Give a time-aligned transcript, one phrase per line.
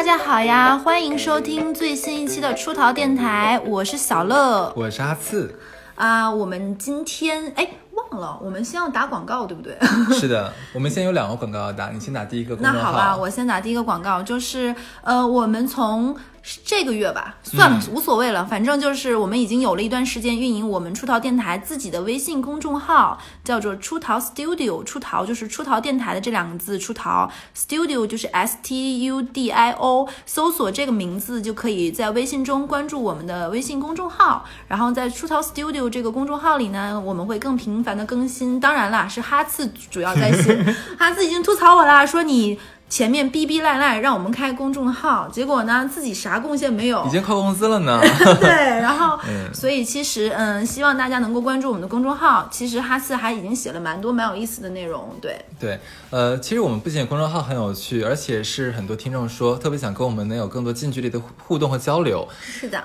[0.00, 5.54] 大家好呀，欢迎收听最新一期的出逃电台，我是小乐我是阿次。
[5.94, 6.30] 啊。
[6.30, 9.76] 我们今天哎忘了，我们先要打广告，对不对？
[10.18, 12.56] 是的，我们现在有两个广告要打，你先打第一个。
[12.60, 16.16] 那好吧，我先打第一个广告，就是呃，我们从
[16.64, 38.58] 这个月吧，算了，嗯无所谓了，反正就是我们已经有了一段时间运营我们出逃电台自己的微信公众号，叫做出逃 Studio，出逃就是出逃电台的这两个字，出逃 Studio 就是 S T U D I O，搜索这个名字就可以在微信中关注我们的微信公众号，然后在出逃 Studio 这个公众号里呢，我们会更频繁的更新。
[38.58, 40.56] 当然啦，是哈次主要在写，
[40.98, 42.58] 哈次已经吐槽我啦，说你。
[42.90, 48.00] 前面逼逼赖赖让我们开公众号，结果呢自己啥贡献没有，已经扣工资了呢。
[48.40, 52.48] 对，然后， 嗯所以其实，嗯，希望大家能够关注我们的公众号。
[52.50, 55.78] 其实哈斯还已经写了蛮多蛮有意思的内容，对，对，
[56.10, 62.82] 呃，其实我们不仅公众号很有趣，而且是很多听众说特别想跟我们能有更多近距离的互互动和交流，是的，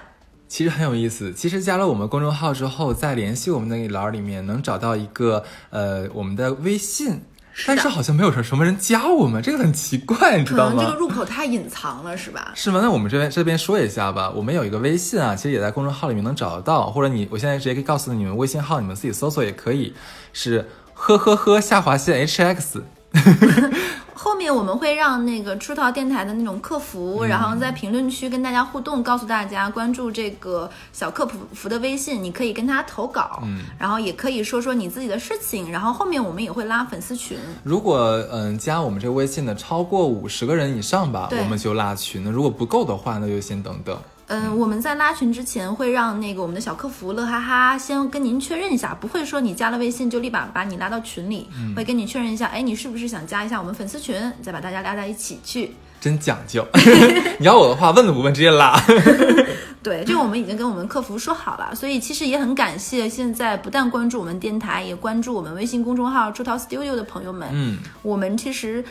[0.47, 1.33] 其实很有意思。
[1.33, 7.21] 其实加了我们公众号之后，在联系我们那一栏里面能找到一个呃我们的微信。
[7.65, 10.75] 但是好像没有什什么人加我们，这个很奇怪，你知道吗？
[10.75, 12.51] 可能这个入口太隐藏了，是吧？
[12.53, 12.79] 是吗？
[12.81, 14.29] 那我们这边这边说一下吧。
[14.29, 19.93] 我们有一个微信啊，其实也在公众号里面能找得到，或者你我现在直接可以告诉你们微信号，你们自己搜索也可以，
[20.33, 22.81] 是呵呵呵下划线 hx。
[24.25, 37.37] 后面我们会让那个出逃电台的那种客服，嗯然后在评论区跟大家互动，告诉大家关注这个小客服的微信，你可以跟他投稿，嗯，然后也可以说说你自己的事情，然后后面我们也会拉粉丝群。
[37.61, 37.99] 如果
[38.31, 42.23] 嗯加我们这个微信的超过五十个人以上吧，我们就拉群。
[42.23, 43.95] 那如果不够的话，那就先等等。
[44.27, 55.75] 嗯，我们在拉群之前会让那个我们的小客服乐哈哈先跟您确认一下，不会说你加了微信就立马把你拉到群里，会跟你确认一下，哎，你是不是想加一下我们粉丝群，再把大家拉在一起去。
[56.01, 56.65] 真讲究，
[57.39, 58.79] 你要我的话，问都不问，直接拉。
[59.81, 67.47] 对，这个我们已经跟我们客服说好了，所以其实也很感谢现在不但关注我们电台，也关注我们微信公众号“出逃 Studio” 的朋友们。
[67.51, 68.83] 嗯，我们其实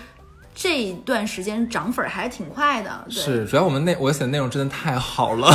[0.55, 5.51] 这一段时间涨粉儿还挺快的，对，是，主要我们内我写的内容真的太好了。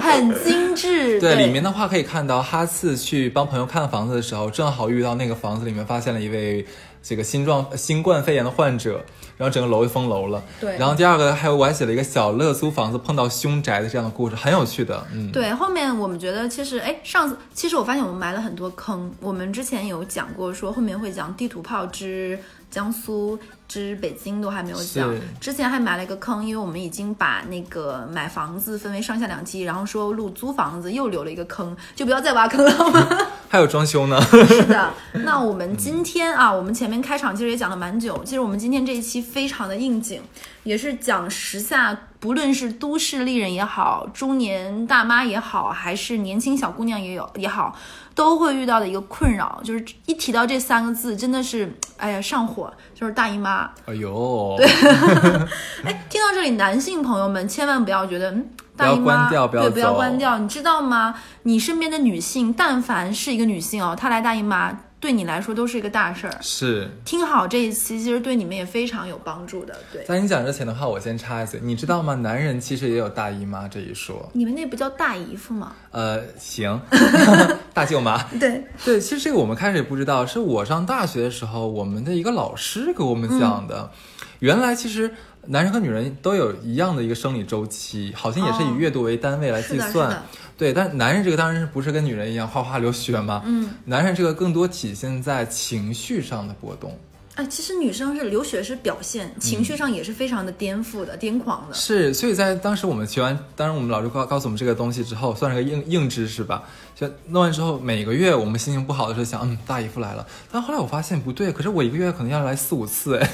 [0.00, 1.20] 很精致。
[1.20, 6.66] 对，对，里面的话可以看到，哈次去帮朋友看房子的时候，正好遇到那个房子里面发现了一位
[7.02, 9.04] 这个新状新冠肺炎的患者，
[9.36, 10.42] 然后整个楼就封楼了。
[10.58, 15.06] 对然后第二个还有我还写了一个小乐租房子碰到凶宅的这样的故事，很有趣的。
[15.12, 19.12] 嗯，对，后面我们觉得其实，哎，上次其实我发现我们埋了很多坑。
[19.20, 22.38] 我们之前有讲过，说后面会讲地图炮之
[22.70, 23.38] 江苏
[23.72, 25.10] 之北京都还没有讲，
[25.40, 33.08] 之前还埋了一个坑，因为我们已经把那个买房子分为上下两期，然后说录租房子又留了一个坑，就不要再挖坑了好吗？
[33.48, 34.20] 还有装修呢。
[34.46, 34.92] 是的，
[35.24, 38.22] 那我们今天啊，我们前面开场其实也讲了蛮久。
[38.26, 40.20] 其实我们今天这一期非常的应景，
[40.64, 47.74] 也是讲时下，不论是都市丽人也好，中年大妈也好，还是年轻小姑娘也有也好，
[48.14, 53.68] 都会遇到的一个困扰，就是一提到这三个字，真的是哎呀上火，就是大姨妈。
[53.86, 54.56] 哎呦，
[55.82, 58.48] 哎，听到这里，男性朋友们千万不要觉得嗯。
[58.76, 60.38] 大姨妈关掉不要对，不要关掉。
[60.38, 61.14] 你知道吗？
[61.42, 66.38] 你身边的女性，但凡是一个女性哦，她来大姨妈，对你来说都是一个大事儿。
[66.40, 66.88] 是。
[67.04, 69.76] 听好这一期，其实对你们也非常有帮助的。
[69.92, 72.14] 对，在你讲之前的话，我先插一嘴，你知道吗？
[72.14, 74.30] 男人其实也有大姨妈这一说。
[74.32, 75.72] 你们那不叫大姨夫吗？
[75.90, 76.80] 呃，行，
[77.74, 78.22] 大舅妈。
[78.38, 83.90] 对，对，其实这个我们开始也不知道，是我上大学的时候，我们的一个老师给我们讲的。
[84.38, 85.12] 原来其实
[85.46, 90.10] 男人和女人都有一样的一个生理周期，好像也是以哦月度为单位来计算。
[90.10, 90.22] 的，
[90.56, 93.42] 对，但男人这个当然是不是跟女人一样哗哗流血嘛？
[93.44, 96.96] 嗯，男人这个更多体现在情绪上的波动。
[97.34, 101.74] 哎，其实女生是流血是表现，情绪上也是非常的颠覆的、癫狂的。
[101.74, 106.62] 是，所以在当时我们学完，当然我们老师告告诉我们这个东西之后，算是个硬硬知识吧。
[106.94, 110.26] 就弄完之后，每个月我们心情不好的时候想，嗯，大姨夫来了。
[110.50, 113.26] 但后来我发现不对，可是我一个月可能要来四五次，哎，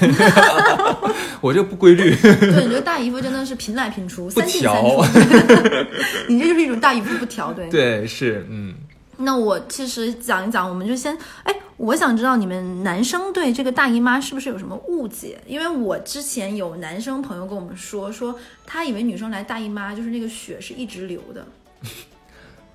[1.41, 5.19] 我这个不规律，对，你这个大姨夫真的是频来频出，不三进三调出。
[6.29, 7.67] 你这就是一种大姨夫不调，对。
[7.69, 8.73] 对，是，嗯。
[9.19, 15.39] 那我其实讲一讲，我们就先，哎，我想知道你们男生对这个大姨妈是不是有什么误解？
[15.45, 18.33] 因为我之前有男生朋友跟我们说，说
[18.65, 21.45] 他以为女生来大姨妈就是那个血是一直流的。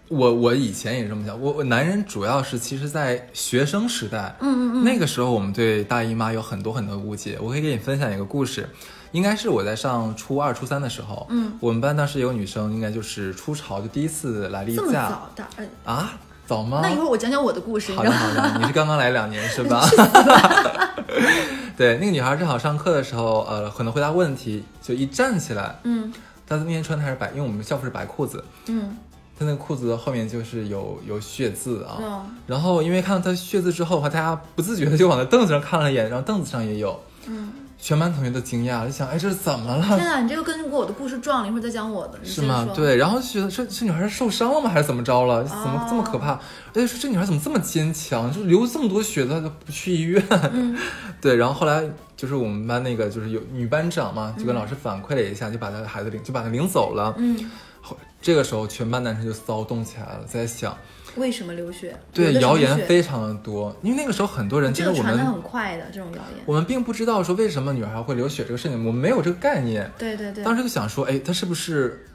[0.08, 7.38] 我我以前也这么想，我我男人主要是其实，在学生时代，嗯嗯嗯，那个时候我们对大姨妈有很多很多误解。
[7.41, 8.69] 我可以给你分享一个故事，
[9.12, 16.12] 应该是我在上初二、初三的时候，嗯，我们班当时有个女生，应该就是初潮，就第一次来例这么假早的，呃啊，
[16.46, 16.81] 早吗？
[16.82, 18.05] 那一会儿我讲讲我的故事，你好？
[18.05, 19.85] 的好的，你是刚刚来两年是吧？
[21.76, 26.12] 对，那个女孩正好上课的时候，呃，可能回答问题，就一站起来，嗯
[26.46, 28.96] 她那天穿的还是白，因为我们校服是白裤子，嗯
[29.38, 31.96] 她那个裤子的后面就是有有血渍啊。
[32.00, 37.50] 嗯然后因为看到她血渍之后的话，大家不自觉的就往那凳子上看了一眼，然后凳子上也有，嗯，
[37.84, 39.84] 全班同学都惊讶，就想，哎，这是怎么了？
[39.84, 42.66] 天哪，你这个跟我的故事撞了，一会儿再讲我的，是吗？
[42.75, 44.70] 对，然后就觉得这这女孩是受伤了吗？
[44.70, 45.44] 还是怎么着了？
[45.44, 46.31] 怎么这么可哦怕？
[46.32, 46.40] 而
[46.76, 48.32] 且说这女孩怎么这么坚强？
[48.32, 50.26] 就流这么多血，她都不去医院。
[50.54, 50.75] 嗯
[51.20, 51.84] 对，然后后来
[52.16, 57.14] 就是我们班那个就是有女班长嘛，就跟嗯老师反馈了一下，就把她的孩子领就把她领走了。
[57.19, 57.50] 嗯，
[57.82, 60.75] 后这个时候全班男生就骚动起来了，在想，
[61.16, 61.96] 为什么流血？
[62.12, 66.43] 对，谣言非常的多，因为那个时候很多人其实我们传的很快的这种谣言。
[66.46, 69.90] 我们并不知道说为什么女孩会流血这个事情，我们没有这个概念。
[69.99, 72.06] 对对对，当时就想说，哎，她是不是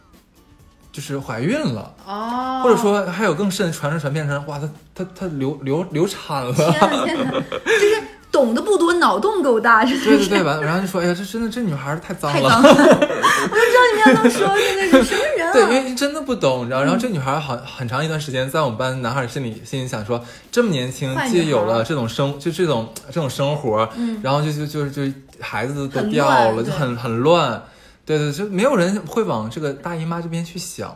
[0.91, 1.93] 就是怀孕了？
[2.05, 12.69] 哦，或者说还有更甚，传着传变成哇，她她她流流流产了， 就是懂得不多，脑洞够大，真的是对对对，完然后就说，哎呀，这真的这女孩太脏了，太脏了。
[12.69, 15.53] 我就知道你们要这么说，这个是什么人啊？
[15.53, 16.81] 对，因为真的不懂，你知道。
[16.81, 27.61] 嗯然后这女孩好很长一段时间，在我们班男孩心里心里想说，这么年轻坏女孩就有了这种生就这种这种生活，嗯然后就就就就孩子都很掉了，就很很乱，
[28.05, 30.95] 对对，就没有人会往这个大姨妈这边去想。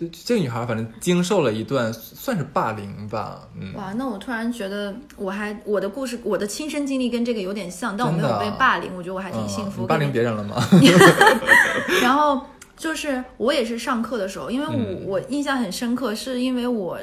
[0.00, 9.84] 就这个女孩，反正经受了一段算是霸凌吧，嗯，哇，那我突然觉得，我还我的故事，我的亲身经历跟这个有点像，但我没有被霸凌，我觉得我还挺幸福。
[9.84, 10.56] 嗯霸凌别人了吗？
[12.02, 12.40] 然后
[12.78, 16.98] 就是我也是上课的时候，因为我、嗯我印象很深刻，是因为我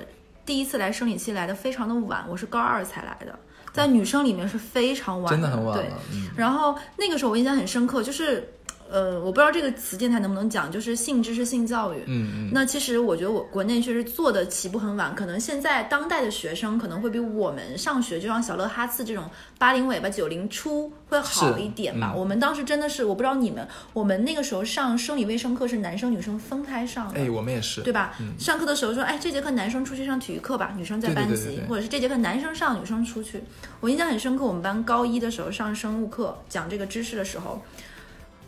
[0.46, 3.38] 第一次来生理期来的非常的晚，我是高二才来的，
[3.74, 8.48] 在女生里面是非常晚真的很晚对，嗯，然后那个时候我印象很深刻，就是
[8.92, 11.98] 呃，我不知道这个词电台能不能讲，就是性知识、性教育。
[12.06, 22.14] 嗯嗯，那其实我觉得我国内确实做的起步很晚，可能现在当代的学生可能会比我们上学，就像小乐哈次这种八零尾巴九零初会好一点吧。
[22.14, 27.20] 嗯我们当时真的是，我不知道你们，我们那个时候上生理卫生课是男生女生分开上的。
[27.20, 28.14] 哎，我们也是，对吧？
[28.20, 33.44] 嗯上课的时候说，哎，这节课男生出去上体育课吧，女生在班级，对对对或者是这节课男生上，女生出去。
[33.80, 37.62] 我印象很深刻，我们班高一的时候上生物课讲这个知识的时候，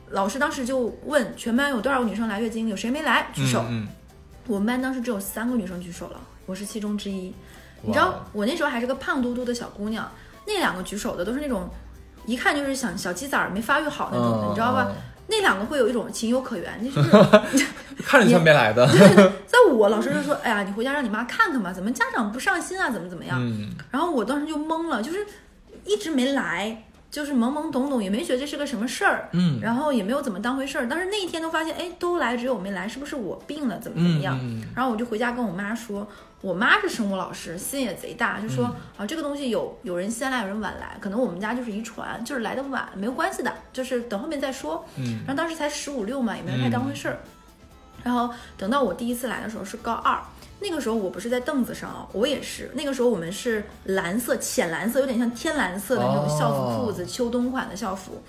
[0.09, 3.27] 老师当时就问全班有多少个女生来月经，有谁没来？
[3.33, 3.65] 举手。
[3.69, 3.87] 嗯，
[4.47, 7.33] 我们班当时只有三个女生举手了，我是其中之一。
[7.81, 10.11] 你知道我那时候还是个胖嘟嘟的小姑娘，
[10.45, 11.69] 那两个举手的都是那种
[12.25, 14.87] 一看就是想小鸡崽儿没发育好那种的，嗯你知道吧？
[14.89, 14.95] 嗯
[15.31, 17.07] 那两个会有一种情有可原，就是
[18.03, 18.83] 看着就像没来的，
[19.45, 23.37] 在我老师就说，哎呀，你回家让你妈看看吧，怎么家长不上心啊，怎么怎么样？
[23.39, 25.23] 嗯，然后我当时就懵了，就是
[25.85, 30.87] 一直没来，就是懵懵懂懂，也没觉得这是个什么事儿，嗯然后也没有怎么当回事儿。
[30.87, 34.39] 但是那一天都发现，哎，都来，只有我没来，是不是我病了，怎么怎么样？
[34.75, 36.07] 然后我就回家跟我妈说，
[36.41, 44.85] 我妈是生物老师，心也贼大，就说、嗯啊，这个东西有有人先来，有人晚来，可能我们家就是遗传，就是来的晚，没有关系的，就是等后面再说。
[44.97, 47.19] 嗯然后当时才十五六嘛，也没有太当回事儿。
[48.03, 50.17] 然后等到我第一次来的时候是高二，
[50.61, 52.69] 那个时候我不是在凳子上，我也是。
[52.73, 58.21] 那个时候我们是蓝色、浅蓝色，有点像天蓝色的那种校服裤子，秋冬款的校服。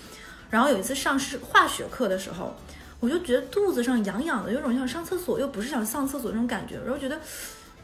[0.49, 2.55] 然后有一次上是化学课的时候，
[3.00, 7.19] 我就觉得肚子上痒痒的，有种想上厕所又不是想上厕所那种感觉，然后觉得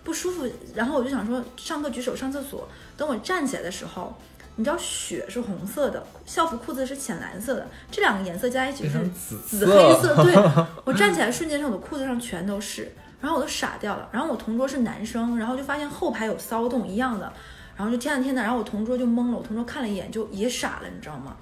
[0.02, 0.46] 不舒服。
[0.74, 2.68] 然后我就想说上课举手上厕所。
[2.96, 4.16] 等我站起来的时候，
[4.56, 10.24] 你知道血是红色的，校服裤子是浅蓝色的，这两个颜色加一起是紫紫黑色。
[10.24, 10.34] 对
[10.84, 14.08] 我站起来瞬间上，我的裤子上全都是，然后我都傻掉了。
[14.12, 17.32] 然后我同桌是男生，然后就发现后排有骚动一样的，
[17.76, 21.36] 然后就天呐天呐，然后我同桌就懵了，我同桌看了一眼就也傻了，你知道吗？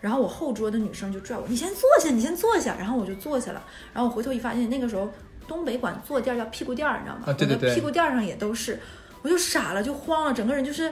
[0.00, 2.74] 然后我后桌的女生就拽我，你先坐下，你先坐下。
[2.78, 5.08] 然后我就坐下了，然后我回头一发现，那个时候
[5.46, 7.24] 东北管坐垫叫屁股垫儿，你知道吗？
[7.26, 8.80] 啊对对对我的屁股垫儿上也都是，
[9.22, 10.90] 我就傻了，就慌了，整个人就是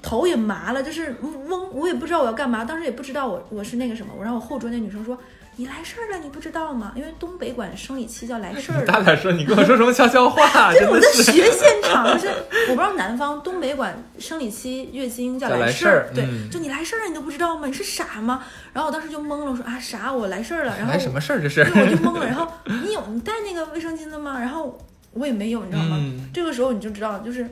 [0.00, 4.12] 头也麻了，就是懵，我也不知道我要干嘛，当时也不知道我我是那个什么。
[4.16, 5.18] 我让我后桌那女生说
[5.58, 6.92] ：“你来事儿了，你不知道吗？
[6.94, 10.70] 因为东北管生理期叫来事儿大点声，你跟我说什么悄悄话？
[10.74, 10.86] 就是。
[10.86, 12.34] 我在学现场，就是
[12.68, 17.66] 我不知道南方东北管生理期月经叫叫来事事儿对，嗯就你来事儿了，你都不知道吗？
[17.66, 18.44] 你是傻吗？
[18.74, 20.12] 然后我当时就懵了，我说啊啥？
[20.12, 21.64] 我来事儿了，然后来什么事儿这是？
[21.70, 22.26] 对，我就懵了。
[22.26, 24.38] 然后你有你带那个卫生巾的吗？
[24.38, 24.78] 然后
[25.14, 25.96] 我也没有，你知道吗？
[25.98, 27.48] 嗯这个时候你就知道，就是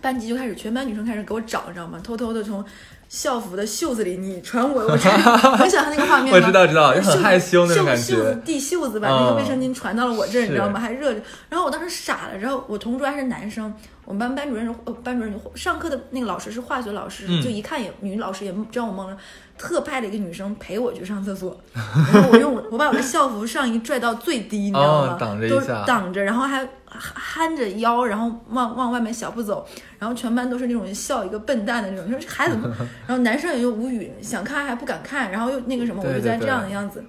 [0.00, 2.00] 班级就开始全班女生开始给我找，你知道吗？
[2.02, 2.64] 偷偷的从
[3.12, 5.20] 校服的袖子里你传我，我传，
[5.60, 6.40] 能想象那个画面吗？
[6.40, 10.80] 我知道知道就很害羞那种感觉袖子递袖子把那个卫生巾传到了我这你知道吗？
[10.80, 11.20] 还热着。
[11.50, 13.70] 然后我当时傻了，然后我同桌还是男生，
[14.06, 19.16] 我们班班主任是呃班主任上课的那个老师是化学老师，嗯就一看也女老师也让我懵了。
[19.62, 25.14] 特派了一个女生陪我去上厕所，然后我用我把我的校服上衣拽到最低，你知道吗？
[25.14, 25.48] 哦挡着
[25.86, 29.64] 挡着，然后还憨着腰，然后往往外面小步走，
[30.00, 32.56] 然后全班都是那种笑一个笨蛋的那种，就是孩子？
[33.06, 37.04] 然后男生也就无语，想看还不敢看，然后又那个什么，我就在这样的样子。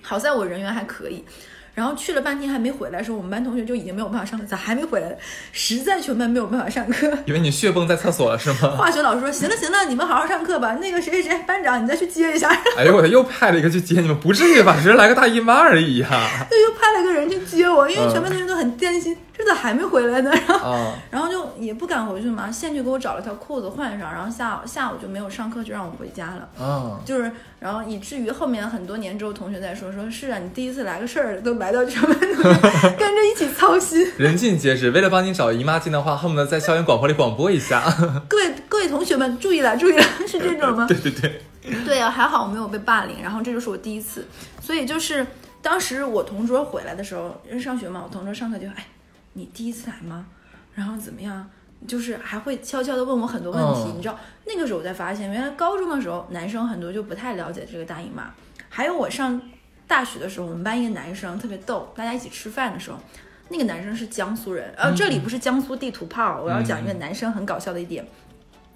[0.00, 1.24] 好在我人缘还可以，
[1.74, 5.16] 然后去了半天还没回来的时候，我们班同学就已经没有办法上课，咋还没回来？
[5.52, 7.10] 实在全班没有办法上课。
[7.26, 8.70] 以为你血崩在厕所了是吗？
[8.78, 10.74] 化学老师说：“行了行了，你们好好上课吧。
[10.80, 14.76] 那个谁谁谁班长，你再去接一下。”哎呦我的，又派了一个去接你们，不至于吧？
[14.80, 20.30] 只是来个大姨妈而已呀、对又派了个人去接我，因为全班同学都很担心，这咋还没回来呢？
[20.30, 26.48] 然后，啊， 然后就也不敢回去嘛，先去给我找了条裤子换上，然后下午下午就没有上课，就让我回家了。
[26.64, 32.16] 啊，就是，然后以至于后面很多年之后，同学在说，说是啊，你第一次来个事儿，都来到全班
[32.96, 34.06] 跟着一起操心。
[34.18, 34.90] 人尽皆知。
[34.92, 37.82] 为了帮你找姨妈巾的话，恨不得在校园广播里广播一下。
[38.28, 40.86] 各位各位同学们注意了，注意了，是这种吗？
[40.86, 41.40] 对对对，
[41.84, 44.24] 对啊、还好我没有被霸凌，然后这就是我第一次，
[44.60, 45.26] 所以就是
[45.60, 48.86] 当时我同桌回来的时候，因为上学嘛，我同桌上课就哎，
[49.34, 50.26] 你第一次来吗？
[50.74, 51.48] 然后怎么样？
[51.86, 58.32] 就是还会悄悄的问我很多问题，嗯你知道那个时候我才发现，原来高中的时候男生很多就不太了解这个大姨妈，
[58.70, 59.38] 还有我上
[59.86, 62.98] 大学的时候，我们班一个男生特别逗，大家一起吃饭的时候。
[63.50, 68.02] 那个男生是江苏人，呃，这里不是江苏地图炮，我要讲一个男生很搞笑的一点，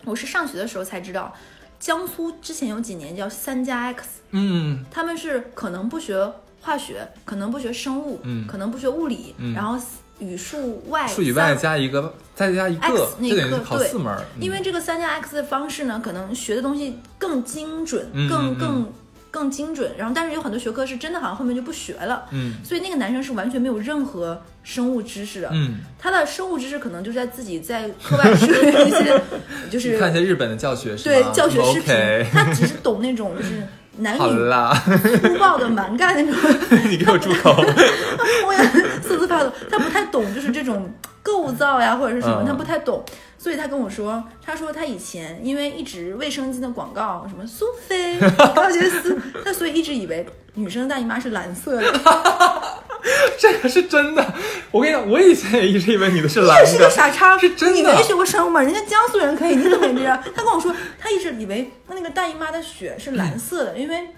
[0.05, 1.35] 我是上学的时候才知道，
[1.81, 8.47] 江苏之前有几年叫三加 X，嗯，他们是可能不学化学，可能不学生物，嗯。
[8.47, 9.55] 可能不学物理，嗯。
[9.55, 9.83] 然后
[10.19, 14.15] 语数外数以外加一个，再加一 X 个，那个对考四门。
[14.37, 18.93] 嗯因为这个三加 X 的方式呢，可能学的东西更精准，更更
[19.31, 19.93] 更精准。
[19.97, 22.27] 然后，但是有很多学科是真的好像后面就不学了。
[22.31, 28.47] 嗯所以那个男生是完全没有任何生物知识的，嗯，他的生物知识可能就在自己在课外学
[28.87, 29.23] 一些，
[29.71, 31.95] 就是看一些日本的教学是对教学视频
[32.33, 33.63] 他只是懂那种就是
[33.99, 34.73] 男好女啦，
[35.23, 36.35] 粗暴的蛮干那种。
[36.89, 37.53] 你给我住口。
[38.47, 38.59] 我也
[39.01, 40.91] 瑟瑟发抖，他不太懂，就是这种
[41.23, 43.05] 构造呀或者是什么，嗯他不太懂，
[43.39, 48.19] 所以他跟我说，他说他以前因为一直卫生巾的广告什么苏菲、
[48.55, 50.25] 高洁丝，他所以一直以为
[50.59, 52.01] 女生的大姨妈是蓝色的，
[53.39, 54.35] 这个是真的，
[54.71, 58.61] 我跟你讲，我以前也一直以为你的是蓝这是个，傻叉，是真的你没学过生物吗？
[58.61, 60.19] 人家江苏人可以，你怎么没知道？
[60.35, 64.09] 他跟我说，他一直以为那个大姨妈的血是蓝色的，因为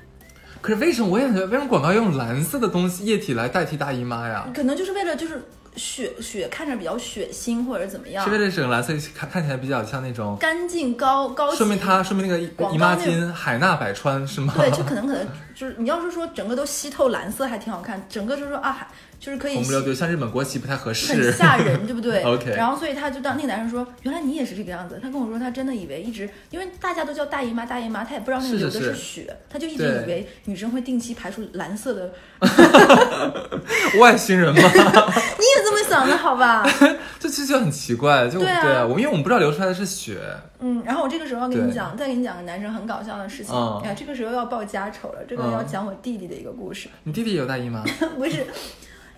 [0.61, 4.47] 可是为什么我也觉得为什么广告用蓝色的东西液体来代替大姨妈呀？
[4.55, 5.43] 可能就是为了就是
[5.77, 11.55] 血血看着比较血腥或者怎么样是为，了整个蓝色看看起来比较像那种，干净高高。
[11.55, 14.53] 说明它说明那个姨妈巾海纳百川是吗？
[14.57, 15.27] 对，就可能可能
[15.61, 18.89] 就是你要是说整个都吸透蓝色还挺好看，整个就是说啊，
[19.21, 21.33] 就是可以吸红不溜丢，像日本国旗不太合适很。
[21.33, 24.99] 吓人，对不对 OK 然后所以他就当那个男生说，原来你也是这个样子。
[25.01, 32.11] 他跟我说，他真的以为一直因为大家都叫大姨妈大姨妈，他也不知道那个流的是是是血，他就一直以为女生会定期排出蓝色的。
[34.01, 34.61] 外星人吗？
[34.63, 36.67] 你也这么想的好吧？
[37.19, 40.19] 这其实就很奇怪，就对啊我因为我们不知道流出来的是血，
[40.61, 43.55] 嗯，然后我这个时候要跟你讲，再给你讲个男生很搞笑的事情。
[43.55, 46.89] 嗯哎呀，这个时候要报家丑了，这个嗯要讲我弟弟的一个故事。
[47.05, 47.83] 你弟弟有大姨妈？
[48.17, 48.47] 不是，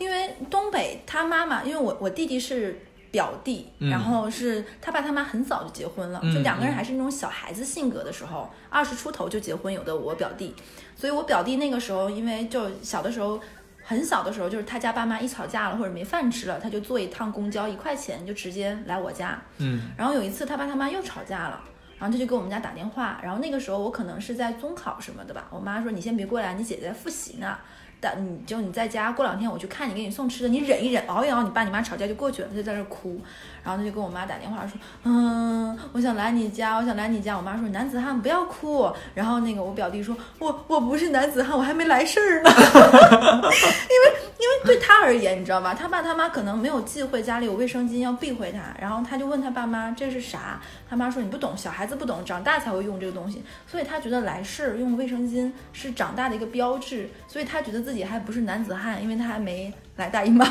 [0.03, 2.79] 因为东北他妈妈，因为我我弟弟是
[3.11, 10.55] 表弟，嗯然后是他爸他妈很早就结婚了，嗯就两个人还是那种小孩子性格的时候，二十出头就结婚，有的我表弟，
[10.97, 13.41] 所以我表弟那个时候因为就小的时候。
[13.85, 19.37] 很小的时候，就是他家爸妈一吵架了或者没饭吃了，他就坐一趟公交一块钱就直接来我家。
[19.59, 21.61] 嗯然后有一次他爸他妈又吵架了，
[21.99, 27.59] 然后他就给我们家打电话，然后那个时候我可能是在中考什么的吧，我妈说你先别过来，你姐姐在复习呢。
[28.03, 32.49] 但你就你在家，过两天我去看你，给你送吃的，你忍一忍，熬一熬，你爸你妈吵架就过去了。
[32.49, 33.21] 他就在这哭，
[33.63, 37.37] 然后他就跟我妈打电话说，嗯，我想来你家，我想来你家。
[37.37, 38.91] 我妈说男子汉不要哭。
[39.15, 42.51] 然后那个我表弟说，我我不是男子汉，我还没来事儿呢。
[42.53, 45.75] 因为因为对他而言，你知道吧？
[45.75, 60.45] 他爸他妈可能没有忌讳家里有卫生巾要避讳他，然后他就问他爸妈这是啥，他妈说你不懂，小孩子不懂，长大才会用这个东西，所以他觉得来事儿用卫生巾是长大的一个标志，所以他觉得自己还不是男子汉，因为他还没来大姨妈。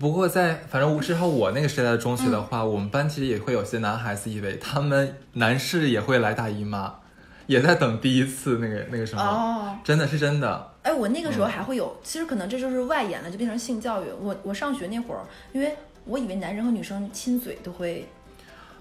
[0.00, 6.94] 不过在反正至少我那个时代的中学的话，我们班其实也会有些男孩子以为他们男士也会来大姨妈，
[7.46, 10.72] 也在等第一次那个那个什么，哦，真的是真的。
[10.84, 14.06] 哎，我那个时候还会有，其实可能这就是外延了，就变成性教育。
[14.18, 15.20] 我我上学那会儿，
[15.52, 15.76] 因为
[16.06, 18.08] 我以为男生和女生亲嘴都会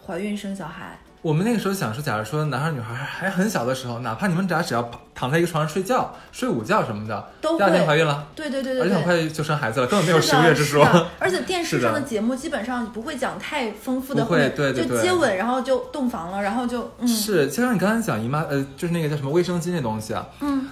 [0.08, 0.98] 怀孕生小孩。
[1.22, 10.88] 我们那个时候想说，假如说男孩女孩还很小的时候，哪怕你们俩只要躺在一个床上睡觉、睡午觉什么的，都第二天怀孕了，对对对对对，而且很快就生孩子了，根本没有十个月之说。
[11.20, 14.98] 而且 电视上的节目基本上不会讲太丰富的，不会对对对。
[14.98, 17.08] 就接吻，然后就洞房了，然后就嗯。
[17.08, 20.70] 是，就像你刚才讲姨妈，呃，就是那个叫什么卫生巾那东西啊，嗯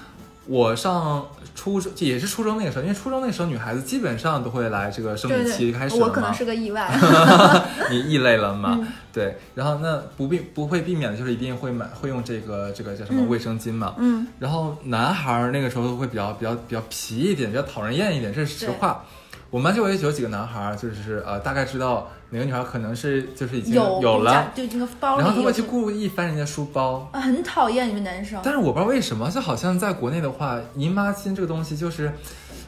[0.47, 5.95] 我上初中也是初中那个时候，因为初中那个时候女孩子基本上都会来这个生理期开始。
[5.97, 6.89] 我可能是个意外。
[7.91, 8.77] 你异类了嘛？
[8.79, 13.95] 嗯对，然后那不避不会避免的就是一定会买会用这个这个叫什么嗯卫生巾嘛。
[13.97, 19.03] 嗯，然后男孩儿那个时候会比较比较比较皮一点，比较讨人厌一点，这是实话。
[19.49, 27.09] 我们班就有有几个男孩儿，就是呃大概知道哪个女孩可能是就是已经有有了，就这个包里然后他有会去故意翻人家书包。
[27.13, 28.39] 啊，很讨厌你们男生。
[28.43, 32.11] 但是我不知道为什么，就好像在国内的话，姨妈巾这个东西就是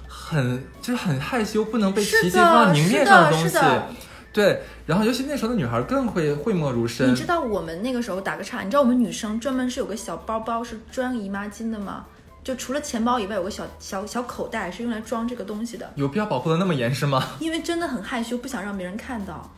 [0.08, 3.50] 很就是很害羞，不能被是提及放到，明面上的东西。
[3.50, 3.84] 是的。
[4.32, 7.16] 对，然后尤其那时候的女孩更会讳莫如深你。
[7.16, 12.06] 知道我们那个时候打个岔，你知道我们女生专门是有个小包包是装姨妈巾的吗？
[12.44, 19.50] 就除了钱包以外，有个小小小口袋是用来装这个东西的，有必要保护的那么严实吗 因为真的很害羞，不想让别人看到。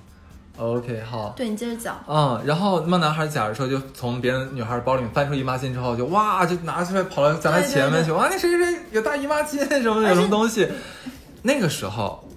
[0.57, 1.33] ？OK，好。
[1.35, 10.67] 对你接着讲，嗯，然后那男孩假如说就从别人女孩包里面翻出姨妈巾之后，就哇就拿出来跑到咱们对对前面去，哇那谁谁谁有大姨妈巾什么的有什么东西？
[11.43, 12.27] 那个时候，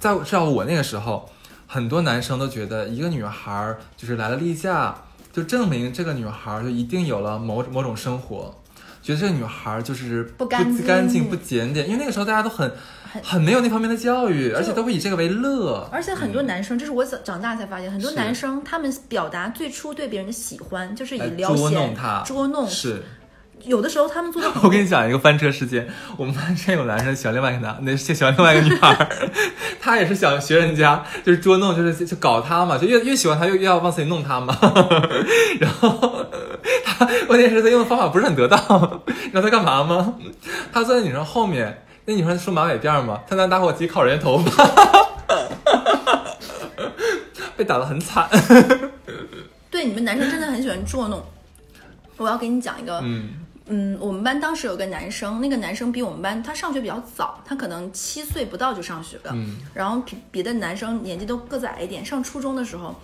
[0.00, 1.30] 在至少我那个时候，
[1.66, 4.94] 很多男生都觉得一个女孩儿就是来了例假，
[5.32, 8.54] 就证明这个女孩儿就一定有了某某种生活。
[9.02, 12.70] 觉得这个女孩儿就是不干净干净、不检点，因为那个时候大家都很
[13.12, 15.88] 很很没有那方面的教育，而且都会以这个为乐。
[15.90, 22.68] 而且很多男生，这是我长长大才发现，很多男生他们表达最初对别人的喜欢，就是以来撩捉弄他、捉弄。
[22.68, 23.02] 是，
[23.64, 29.08] 有的时候他们做的 我跟你讲一个翻车事件，我们班之前有男生喜欢另外一个男， 那喜欢另外一个女孩儿，
[29.80, 34.56] 他也是想学人家，就是捉弄，就是就搞他嘛，就越越喜欢他，越越要往死里弄他嘛。
[35.60, 36.26] 然后
[36.84, 38.58] 他关键是他用的方法不是很得当，
[39.06, 40.14] 你知道他干嘛吗？
[40.72, 44.68] 他坐在女生后面，那女生梳马尾辫儿嘛，他拿打火机烤人家头发，
[47.56, 48.28] 被打得很惨。
[49.70, 51.24] 对你们男生真的很喜欢捉弄。
[52.18, 53.30] 我要给你讲一个，嗯
[53.66, 62.04] 嗯，我们班当时有个男生，那个男生比我们班他上学比较早，他可能七岁不到就上学了，嗯然后比别的男生年纪都个子矮一点。
[62.04, 62.94] 上初中的时候，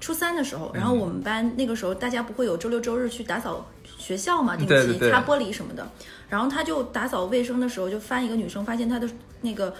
[0.00, 3.66] 初三的时候，然后我们班那个时候大家不会有周六周日去打扫
[3.98, 5.88] 学校嘛，定对对对期擦玻璃什么的。
[6.28, 9.08] 然后他就打扫卫生的时候，就翻一个女生，发现她的
[9.40, 9.74] 那个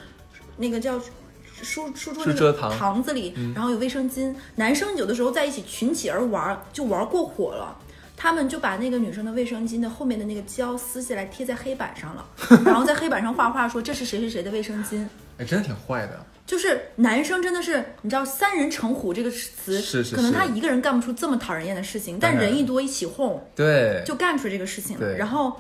[0.57, 1.01] 那个叫。
[1.63, 4.35] 书书桌那个堂子里，然后有卫生巾。
[4.55, 7.77] 男生有的时候在一起群起而玩，就玩过火了。
[8.23, 12.27] 他们就把那个女生的卫生巾的后面的那个胶撕下来贴在黑板上了，
[12.67, 15.03] 然后在黑板上画画说这是谁谁谁的卫生巾。
[15.39, 16.23] 哎，真的挺坏的。
[16.45, 25.17] 就是男生真的是，你知道“三人成虎”这个词，是是可能他一个人干不出这么讨人厌的事情，但人一多一起哄，对，就干出这个事情了。
[25.17, 25.59] 然后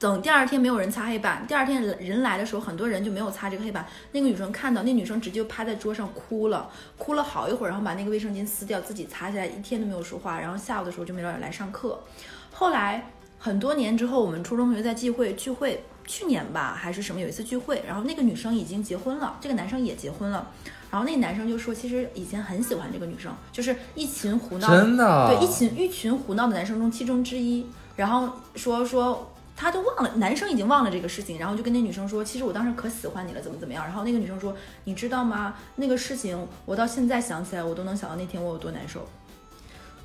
[0.00, 3.86] 等第二天没有人擦黑板，第二天人来的时候，很多人就没有擦这个黑板。
[4.12, 10.40] 那个女生看到，那女生直接趴在桌上哭了，哭了好一会儿，然后把那个卫生巾撕掉，自己擦下来，一天都没有说话。
[10.40, 12.00] 然后下午的时候就没有人来上课。
[12.50, 20.50] 后来很多年之后，我们初中同学在聚会聚会，去年吧还是什么有一次聚会，然后那个女生已经结婚了，这个男生也结婚了。
[20.90, 27.66] 然后那个男生就说，其实以前很喜欢这个女生，就是一群胡闹真的对，一群一群胡闹的男生中其中之一。
[27.96, 33.84] 然后说说他都忘了，男生已经忘了这个事情，然后就跟那女生说，其实我当时可喜欢你了，怎么怎么样。
[33.84, 35.54] 然后那个女生说，你知道吗？
[35.76, 39.06] 那个事情我到现在想起来，我都能想到那天我有多难受。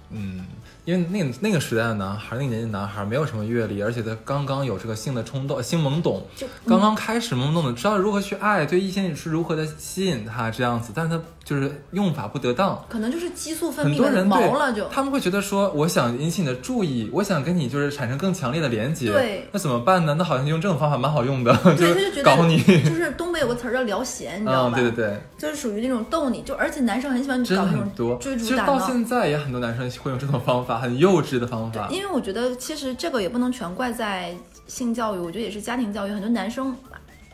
[0.09, 0.45] 嗯，
[0.85, 12.83] 因为那个那个时代的男孩，那个年纪男孩没有什么阅历，而且他刚刚有这个性的冲动、性懵懂，就刚刚开始懵懂的，知道如何去爱，对异性是如何的吸引他这样子，但是他就是用法不得当。
[12.89, 14.87] 可能就是激素分很多人对毛了就。
[14.89, 20.15] 他们会觉得说，我想引起你的注意，我想跟你就是产生更强烈的连接，对那怎么办呢？
[20.17, 22.57] 那好像用这种方法蛮好用的，对， 他就是搞你。
[22.61, 24.77] 就是 东北有个词儿叫撩闲，你知道嗯，吧？
[24.77, 28.15] 对对对，就是属于那种逗你，就而且男生很喜欢搞那种很多。
[28.17, 28.75] 追其实到。
[28.85, 31.87] 现在也很多男生会用这种方法，很幼稚的方法。
[31.89, 34.35] 因为我觉得其实这个也不能全怪在
[34.67, 36.11] 性教育，我觉得也是家庭教育。
[36.11, 36.75] 很多男生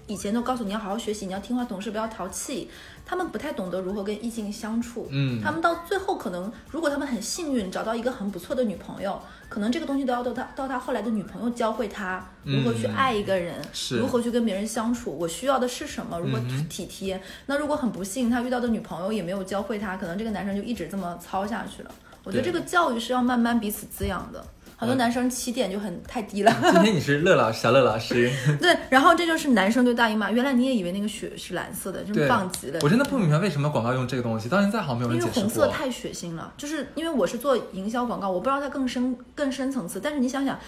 [0.08, 2.70] 以前都告诉你要好好学习，你要听话懂事，不要淘气。
[3.04, 17.22] 他们不太懂得如何跟异性相处，嗯他们到最后可能，如果他们很幸运找到一个很不错的女朋友，可能这个东西都要到他到他后来的女朋友教会他如何去嗯爱一个人，是如何去跟别人相处，我需要的是什么，如何嗯哼体贴。
[17.48, 21.92] 那如果很不幸，他遇到的女朋友也没有教会他，可能这个男生就一直这么操下去了。
[22.24, 24.44] 我觉得这个教育是要慢慢彼此滋养的。
[24.78, 30.32] 很多嗯男生起点就很太低了，今天你是乐老师，小乐老师， 对，然后这就是男生对大姨妈。
[30.32, 32.80] 原来你也以为那个血是蓝色的，真对棒极了。
[32.82, 35.50] 我真的不明白为什么广告用这个东西，到现在好像没有因为人解释过。
[35.50, 40.00] 红色太血腥了，就是因为我是做营销广告，我不知道它更深更深层次。
[40.00, 40.60] 但是你想想，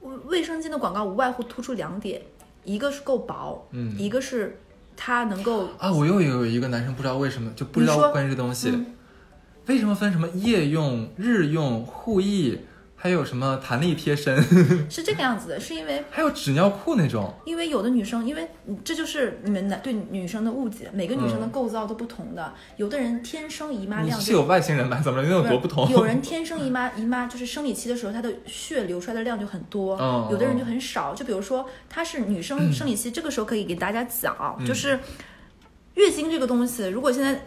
[0.00, 2.22] 卫卫生巾的广告无外乎突出两点，
[2.64, 4.58] 一个是够薄，嗯一个是
[4.96, 8.86] 它能够啊，我又有一个男生不知道为什么就不知道关于这东西，嗯
[9.66, 12.58] 为什么分什么夜用、日用、护翼，
[12.96, 14.36] 还有什么弹力贴身，
[14.90, 17.32] 是这个样子的，是因为还有纸尿裤那种。
[17.44, 25.00] 因为有的女生，因为嗯这就是你们男对女生的误解，每个女生的嗯构造都不同的，有的人天生姨妈量就是有外星人吧？
[25.02, 25.88] 怎么能有多不同？
[25.90, 31.14] 有人天生姨妈，姨妈就是生理期的时候，她的血流出来的量就很多，嗯有的人就很少。
[31.14, 34.98] 就比如说，她是女生生理期，这个时候可以给大家讲就是
[35.94, 37.40] 月经这个东西，如果现在。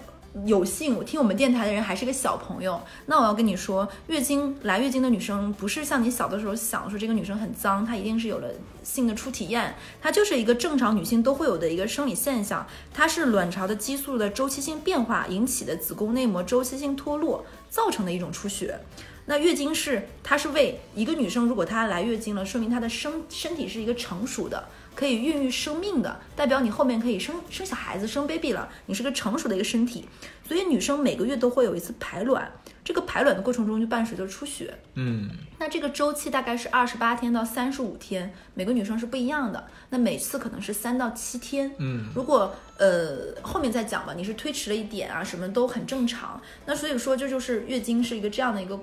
[0.45, 8.49] 有幸听我们电台的人还是个小朋友，那我要跟你说，月经来月经的女生不是像你小的时候想说这个女生很脏，她一定是有了
[8.83, 18.79] 性的初体验，它就是一个正常女性都会有的一个生理现象，它是卵巢的激素的周期性变化引起的子宫内膜周期性脱落造成的一种出血。
[19.25, 30.07] 那月经是它是为一个女生，如果她来月经了，说明她的身身体是一个成熟的，可以孕育生命的，代表你后面可以生生小孩子、生 baby 了，你是个成熟的一个身体。
[30.45, 32.51] 所以女生每个月都会有一次排卵，
[32.83, 34.77] 这个排卵的过程中就伴随着出血。
[34.95, 39.65] 嗯，那这个周期大概是二十八天到三十五天，每个女生是不一样的。
[39.89, 41.73] 那每次可能是三到七天。
[41.77, 46.39] 嗯，如果呃后面再讲吧，你是推迟了一点啊，什么都很正常。
[46.65, 48.77] 那所以说这就是月经是一个这样的一个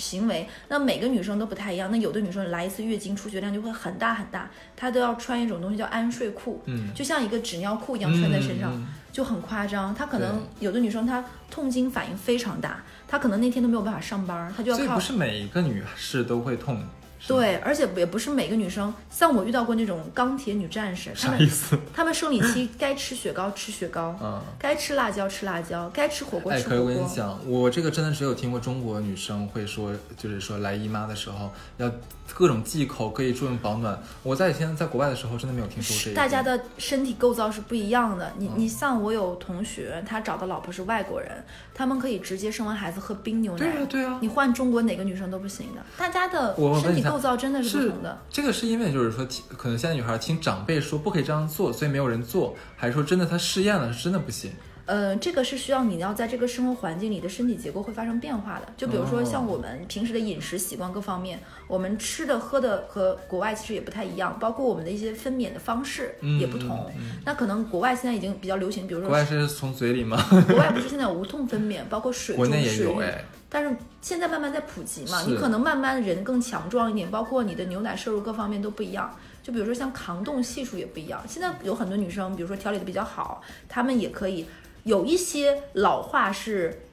[0.00, 0.48] 行为。
[0.68, 1.90] 那每个女生都不太一样。
[1.92, 8.72] 那有的女生来一次月经出血量就会很大很大，她都要穿一种东西叫安睡裤，嗯就像一个纸尿裤一样穿在身上。
[8.74, 16.80] 嗯就很夸张，她可能有的女生她痛经反应非常大，她可能那天都没有办法上班，她就要靠所以不是每一个女士都会痛，
[17.26, 21.78] 对，而且也不是每个女生，像我遇到过那种钢铁女战士， 她们啥意思？
[21.94, 24.40] 她们生理期该吃雪糕吃雪糕，嗯。
[24.58, 27.06] 该吃辣椒吃辣椒，该吃火锅哎，吃火可是我跟你。
[27.08, 31.90] 讲，我这个真的只有听过中国女生会说，就是说来姨妈的时候要
[32.34, 34.00] 各种忌口，可以助孕保暖。
[34.22, 36.16] 我在以前在国外的时候，真的没有听说过这个。
[36.16, 38.26] 大家的身体构造是不一样的。
[38.28, 43.58] 嗯你你像我有同学，他找的老婆是外国人，他们可以直接生完孩子喝冰牛奶。
[43.58, 45.84] 对啊对啊你换中国哪个女生都不行的。
[45.98, 48.18] 大家的身体构造真的是不同的。
[48.30, 54.50] 这个是因为就是说，可能现在女孩听长辈说不可以这样做，所以没有人做，还是说真的她试验了是真的不行？
[54.90, 58.66] 呃，这个是需要你要在这个生活环境里的身体结构会发生变化的。
[58.76, 66.90] 就比如说哦像我们平时的饮食习惯各方面，我们吃的喝的和国外其实也不太一样，包括我们的一些分娩的方式也不同。
[67.24, 70.20] 那可能国外现在已经比较流行，比如说国外是从嘴里吗？
[70.50, 73.24] 国外不是现在有无痛分娩，包括水中国内也有哎。
[73.48, 79.08] 但是现在慢慢在普及嘛，你可能慢慢人更强壮一点，包括你的牛奶摄入各方面都不一样。
[79.40, 81.22] 就比如说像抗冻系数也不一样。
[81.28, 84.46] 现在有很多女生，比如说调理的比较好，她们也可以
[84.84, 86.86] 有一些老话是，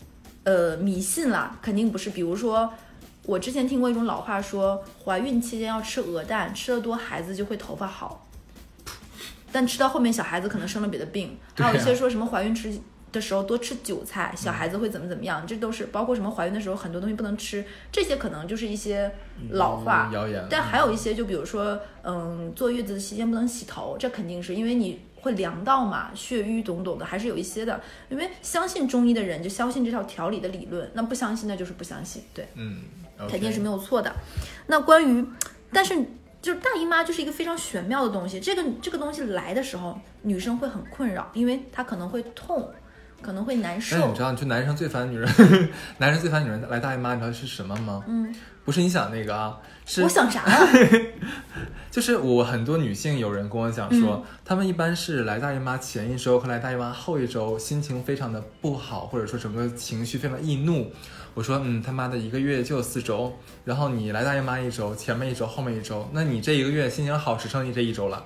[0.43, 2.09] 呃，迷信啦，肯定不是。
[2.09, 2.73] 比如说，
[3.23, 8.27] 我之前听过一种老话说，怀孕期间要吃鹅蛋，吃的多孩子就会头发好。
[9.51, 12.77] 但吃到后面，小孩子可能生了别的病，啊还有一些说什么怀孕吃
[13.11, 19.09] 的时候多吃韭菜，小孩子会怎么怎么样，这都是包括什么怀孕的时候很多东西不能吃，这些可能就是一些
[19.51, 20.09] 老话。
[20.11, 20.45] 嗯谣言。
[20.49, 27.79] 但还有一些，就比如说，嗯，坐月子期间不能洗头，这肯定是因为你会凉到嘛，血瘀懂懂的，还是有一些的。
[28.09, 32.47] 因为相信中医的人就相信这套调理的理论，那不相信那就是不相信，对。
[32.55, 32.81] 嗯，
[33.29, 33.77] 肯定是没有。
[33.77, 34.11] 错的。
[34.65, 35.25] 那关于，
[35.71, 35.95] 但是
[36.41, 42.69] 就是大姨妈就是一个非常玄妙的东西，这个这个东西来的时候，女生会很困扰，因为她可能会痛，
[43.21, 44.21] 可能会难受但你知。
[44.21, 45.29] 道，就男生最烦女人，
[45.99, 48.03] 男人最烦女人来大姨妈，你知道是什么吗？
[48.07, 48.33] 嗯，
[48.65, 50.67] 不是你想那个啊，是我想啥了？
[51.97, 60.91] 就是我很多女性有人跟我讲嗯说，她们一般是来大姨妈前一周和来大姨妈后一周心情非常的不好，或者说整个情绪非常易怒。
[61.33, 63.33] 我说，嗯，他妈的一个月就有四周，
[63.65, 68.23] 然后你来大姨妈一周，前面一周，后面一周，那你这一个月心情好只剩你这一周了。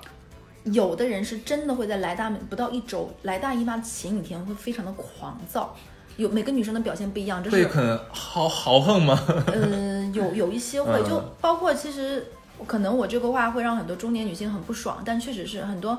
[0.64, 5.74] 有的人是真的会在来大不到一周来大姨妈前几天会非常的狂躁，
[6.18, 9.18] 有每个女生的表现不一样，这是会很豪豪横吗？
[9.46, 12.26] 呃，有有一些会， 嗯就包括其实
[12.66, 15.98] 可能我这个话会让很多中年女性很不爽，但确实是很多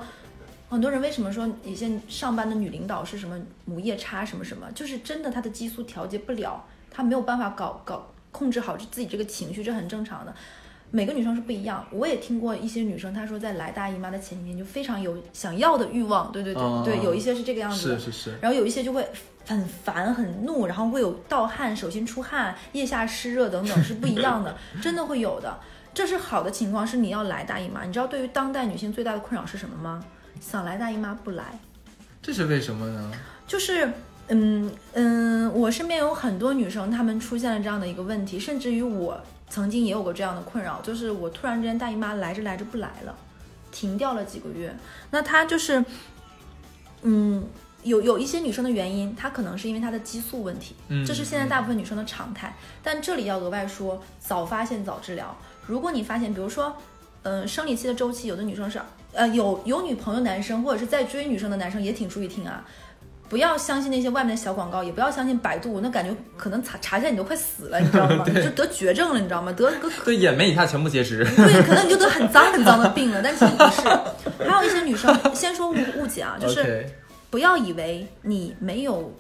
[0.70, 10.34] 很多人为什么说一些上班的女领导是什么母夜叉什么什么，就是真的她的激素调节不了，她没有办法搞搞控制好自己这个情绪，这很正常的。
[10.90, 19.08] 每个女生是不一样，我也听过一些女生，她说在来大姨妈的前几天就非常有想要的欲望，对对对、嗯对，有一些是这个样子的是，是是，然后有一些就会
[19.48, 25.60] 很烦、很怒，然后会有盗汗、手心出汗、腋下湿热等等，是不一样的， 真的会有的。
[25.94, 27.84] 这是好的情况，是你要来大姨妈。
[27.84, 30.04] 你知道对于当代女性最大的困扰是什么吗？
[30.42, 31.60] 想来大姨妈不来，
[32.22, 33.12] 这是为什么呢？
[33.48, 33.90] 就是。
[34.30, 43.14] 嗯嗯，我身边有很多女生，她们出现了这样的一个问题，甚至于我曾经也有过这样的困扰，就是我突然之间大姨妈来着来着不来了，
[43.70, 44.74] 停掉了几个月。
[45.12, 45.84] 那她就是，
[47.02, 47.46] 嗯，
[47.84, 52.56] 有有一些女生的原因，她可能是因为她的激素问题，嗯这是现在大部分女生的常态。
[52.82, 55.38] 但这里要额外说，早发现早治疗。
[55.66, 56.76] 如果你发现，比如说，
[57.24, 58.82] 嗯、生理期的周期，有的女生是，
[59.14, 62.66] 呃，有有女朋友男生或者是在追女生的男生也挺注意听啊。
[63.30, 68.24] 不要相信那些外面的小广告，也不要相信百度，那感觉可能查查一下你都快死了，你知道吗？
[68.30, 69.52] 你就得绝症了，你知道吗？
[69.54, 71.24] 得个对，眼眉以下全部结石。
[71.24, 74.48] 对，可能你就得很脏很脏的病了，但其实不是。
[74.48, 76.88] 还有一些女生，先说误误解啊，就是
[77.32, 79.12] 不要以为你没有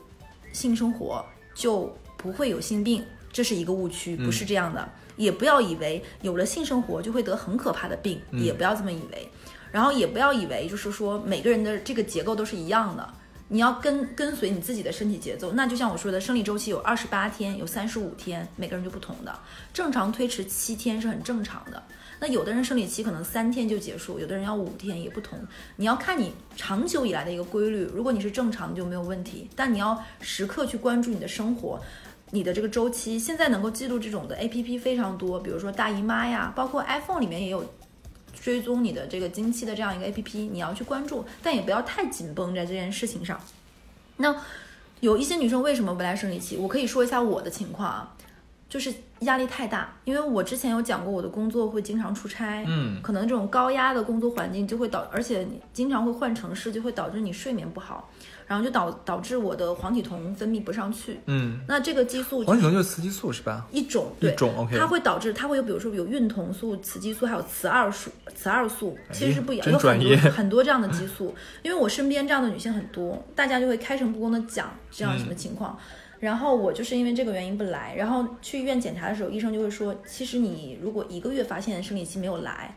[0.52, 1.26] 性生活
[1.56, 4.88] 就不会有性病，这是一个误区，不是这样的。
[5.16, 9.28] 也不要以为有了性生活就会得很可怕的病，也不要这么以为。
[9.72, 13.14] 然后也不要以为就是说每个人的这个结构都是一样的。
[13.50, 19.38] 你要跟跟随你自己的身体节奏，那就像我说的，生理周期有二十八天，有三十五天，每个人就不同的。
[19.72, 21.84] 正常推迟七天是很正常的。
[22.20, 25.38] 那有的人生理期可能三天就结束，有的人要五天，也不同。
[25.76, 31.80] 你要看你长久以来的一个规律，如果你是正常就没有问题，但你要时刻去关注你的生活。
[32.34, 37.64] 你的这个周期，现在能够记录这种的 A P P 非常多，比如说大姨妈呀，包括 iPhone 里面也有
[38.34, 43.40] 追踪你的这个经期的这样一个 A P P，你要去关注，但也不要太紧绷在这件事情上。
[44.18, 44.36] 那
[45.00, 46.58] 有一些女生为什么不来生理期？
[46.58, 48.16] 我可以说一下我的情况啊，
[48.68, 58.10] 就是压力太大，因为我之前有讲过，我的工作会经常出差，嗯可能这种高压的工作环境就会导，而且你经常会换城市，就会导致你睡眠不好，
[58.48, 61.20] 然后就导导致我的黄体酮分泌不上去。
[61.26, 63.66] 嗯，那这个激素黄体酮就是雌激素是吧？
[63.72, 71.34] 一种，对，一种 OK 它会导致它会有，比如说有孕酮素、雌激素，还有雌二素、雌二素，其实是不一样，有很多很多这样的激素。
[71.62, 75.78] 因为我身边这样的女性很多，大家就会开诚布公的讲这样什么情况。
[76.20, 82.74] 然后我就是因为这个原因不来，然后去医院检查的时候，医生就会说，其实你如果一个月发现生理期没有来，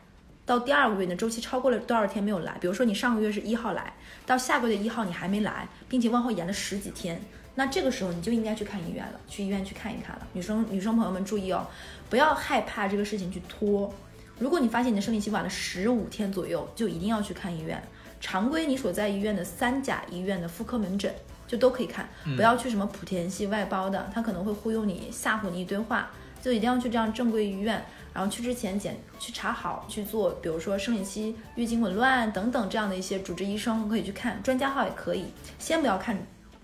[0.46, 3.92] 到第二个月你的周期超过了多少天没有来，比如说你上个月是一号来，
[4.24, 7.20] 到下个月一号你还没来，并且往后延了十几天，
[7.56, 10.26] 那这个时候你就应该去看医院了，去医院去看一看了。
[10.32, 11.66] 女生女生朋友们注意哦，
[12.08, 13.92] 不要害怕这个事情去拖。
[14.38, 17.82] 如果你发现你的生理期晚了十五天左右，就一定要去看医院。
[18.20, 21.12] 常规你所在医院的三甲医院的妇科门诊
[21.46, 27.84] 就都可以看，不要去什么莆田系外包的，他可能会忽悠你、吓唬你一堆话，就一定要去这样正规医院。
[28.12, 35.26] 然后去之前检去查好去做，比如说生理期、月经紊乱等等这样的一些主治医生可以去看，专家号也可以。
[35.58, 36.16] 先不要看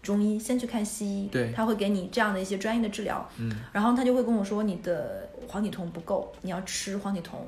[0.02, 3.28] 中医，先去看西医，对他会给你这样的一些专业的治疗。
[3.36, 7.46] 嗯，然后他就会跟我说你的黄体酮不够，你要吃黄体酮，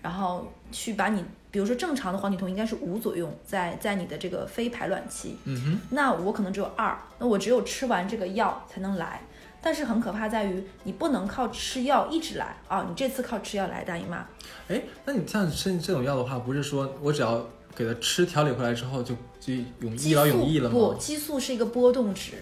[0.00, 9.20] 然后去把你，比如说正常的黄体酮应该是五左右，在在你的这个非排卵期，嗯哼，那我可能只有二，那我只有吃完这个药才能来。
[9.62, 12.84] 但是很可怕在于你不能靠吃药一直来啊！
[12.88, 14.26] 你这次靠吃药来大姨妈，
[14.68, 20.74] 哎，那你像吃这种药的话，不是说我只要给它吃调理回来之后就就永一劳永逸了吗？
[20.74, 22.32] 不，激素是一个波动值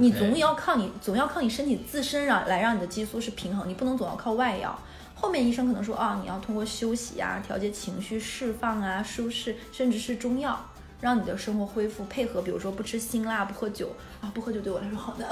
[0.00, 4.76] 你总要靠你总要靠你身体自身让来让你的激素是平衡，你不能总要靠外药。
[5.14, 10.58] 后面医生可能说啊，你要通过休息啊、调节情绪、释放啊、舒适，甚至是中药，
[11.00, 15.28] 让你的生活恢复，配合比如说不吃辛辣、不喝酒啊，不喝酒对我来说好难。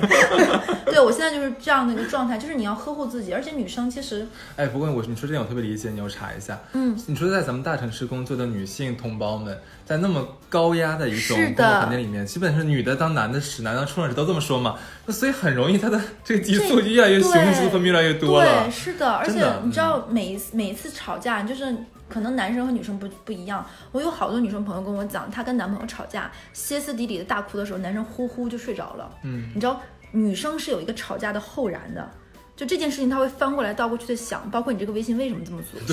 [0.86, 4.26] 对我现在就是这样的一个状态，就是你要呵护自己，而且女生其实
[4.56, 6.58] 哎，不过我你说这点我特别理解你，要查一下。
[6.72, 14.76] 嗯，你说在咱们大城市工作的女性同胞们，在那么高压的一种工作环境里面，基本是女的当男的使，男的当处女使，都这么说嘛。
[15.06, 18.70] 那所以很容易她的这个激素就越来越雄，对激素分泌越来越多了对，。
[18.70, 21.74] 是的，而且你知道每一次每一次吵架，就是
[22.10, 23.64] 可能男生和女生不不一样。
[23.92, 29.10] 我有好多女生朋友跟我讲，她跟男朋友吵架，歇斯底里的大哭的时候，男生呼呼就睡着了。
[29.22, 32.10] 嗯，你知道女生是有一个吵架的后燃的，
[32.56, 35.80] 就这件事情她会翻过来倒过去的想，包括你这个微信为什么这么做？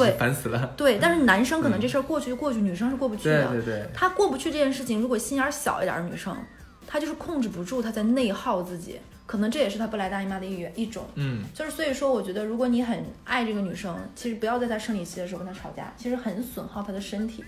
[0.00, 0.72] 对，烦死了。
[0.76, 3.48] 对，但是男生可能这事儿过去就过去，女生是过不去的。
[3.48, 6.36] 对对，他过不去这件事情，如果心眼儿小一点儿的女生，
[6.86, 8.98] 她就是控制不住，她在内耗自己，
[9.30, 11.04] 可能这也是她不来大姨妈的一原一种。
[11.14, 17.44] 嗯，就是所以说，我觉得如果你很爱这个女生，其实不要在她生理期的时候跟她吵架，其实很损耗她的身体。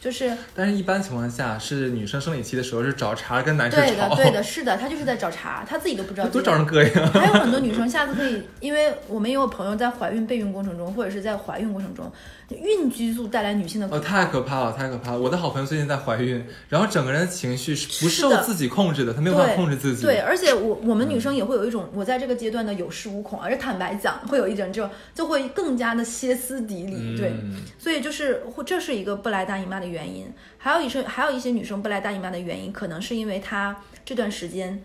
[0.00, 6.38] 就是但是一般情况下是女生生理期的时候是找茬跟男生对的，对的，是的，她就是在找茬，她自己都不知道自己。
[6.38, 7.12] 多找人膈应。
[7.12, 12.10] 还有很多女生下次可以，因为我们也有朋友在怀孕备孕过程中，或者是在怀孕过程中，
[12.48, 15.18] 孕激素带来女性的哦，太可怕了，太可怕了！
[15.20, 20.02] 我的好朋友最近在怀孕，然后整个人的情绪是不受自己控制的，她没有办法控制自己。
[20.02, 27.32] 对，而且我我们女生也会有一种，我在这个阶段的有恃无恐，而且坦白讲，会有一种就就会更加的歇斯底里，对。
[27.42, 34.82] 嗯所以就是或这是一个不来大姨妈的原因，还有一些还有一些女生不来大姨妈的原因，可能是因为她这段时间。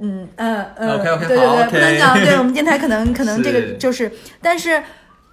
[0.00, 4.08] 嗯呃呃对对对不能讲，对我们电台可能可能这个就是，
[4.40, 4.80] 但是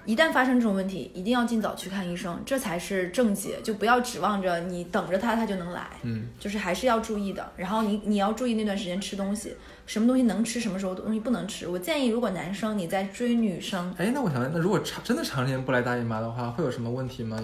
[0.05, 7.47] 一旦发生这种问题，一定要尽早去看医生，这才是正解，就不要指望着你等着他他就能来，嗯，就是还是要注意的。
[7.55, 9.53] 然后你你要注意那段时间吃东西，
[9.85, 11.67] 什么东西能吃，什么时候东西不能吃。
[11.67, 17.39] 我建议，如果男生你在追女生，哎，那我想问，那如果长真的长时间不来大姨妈的话，会有什么问题吗？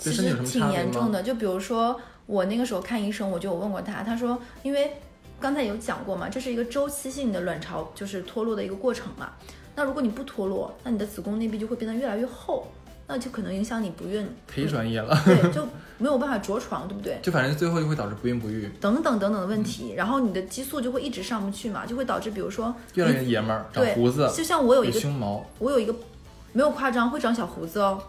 [0.00, 0.72] 其实挺？
[0.72, 1.22] 严重的。
[1.22, 4.90] 就比如说我那个时候看医生，我就有问过他，他说因为
[5.38, 9.30] 刚才有讲过嘛，这是一个周期性的卵巢就是脱落的一个过程嘛。
[9.76, 12.66] 那如果你不脱落，那你的子宫内壁就会变得越来越厚，
[13.06, 15.64] 那就可能影响你不孕，忒专业了，对， 就
[15.96, 17.18] 没有办法着床，对不对？
[17.22, 25.94] 就反正最后就会导致不孕不育，等等等等的问题，然后你的激素就会一直上不去嘛，就会导致比如说越来越爷们儿，长胡子，就像我有一有个胸毛，我有一个
[26.52, 28.02] 没有夸张会长小胡子哦，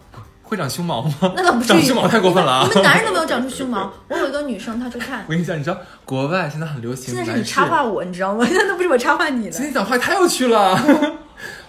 [0.51, 1.13] 会长胸毛吗？
[1.33, 2.73] 那倒不至于，长胸毛太过分了啊你！
[2.73, 3.89] 们男人都没有长出胸毛。
[4.09, 8.45] 我有一个女生，她去看我，跟你讲，你知道国外现在很流行现在是你插话我，你知道吗？
[8.45, 9.61] 现在都不是我插话你的今。
[9.61, 10.77] 天讲话太有趣了。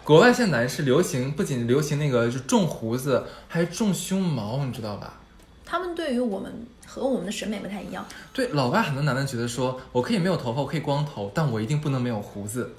[0.02, 5.14] 国外现在男士流行，不仅流行那个就种胡子，还种胸毛，你知道吧？
[5.64, 8.04] 他们对于我们和我们的审美不太一样。
[8.32, 12.74] 对，老外很多男的觉得说，我可以没有头发，我可以光头，但我一定不能没有胡子。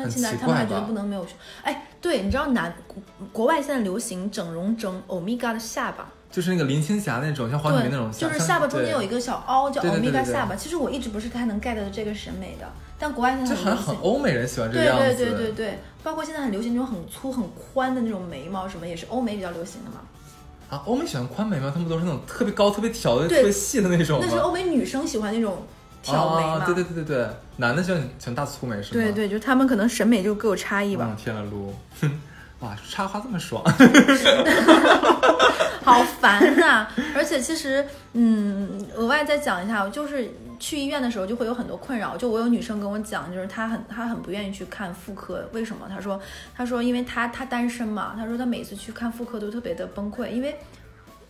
[0.00, 1.32] 很那现在他们还觉得不能没有胸。
[1.62, 3.02] 哎，对，你知道男国
[3.32, 10.56] 国外现在流行整容整欧米伽的下巴，就是那个林青霞那种，像黄晓对明那种，，就是下巴中间有一个，小凹，叫欧米对对对对对伽下巴。
[10.56, 12.66] 其实我一直不是太能 get 的这个审美的，
[12.98, 13.76] 但国外现在就好像。
[13.76, 15.24] 很欧美人喜欢这个对对样子。
[15.24, 20.00] 对对对，包括现在很流行那种很粗很宽的那种眉毛，什么也是欧美比较流行的嘛。
[20.70, 24.20] 啊，欧美喜欢宽眉毛，他们都是那种特别高、特别挑的、特别细的那种？
[24.22, 25.58] 那是欧美女生喜欢那种
[26.02, 26.52] 挑眉嘛。
[26.54, 29.00] 啊对对对对对，男的喜欢喜欢大粗眉是吗？
[29.02, 31.06] 对对，就他们可能审美就各有差异吧。
[31.08, 32.08] 嗯，天了噜，
[32.60, 33.62] 哇，插花这么爽，
[35.84, 42.16] 好烦呐、而且其实，嗯，额外再讲一下，就是去医院的时候就会有很多困扰。
[42.16, 45.86] 就我有女生跟我讲，就是她很她很不愿意去看妇科，为什么？
[45.88, 46.20] 她说
[46.56, 50.56] 她说因为她她单身嘛，她说她每次去看妇科都特别的崩溃，因为。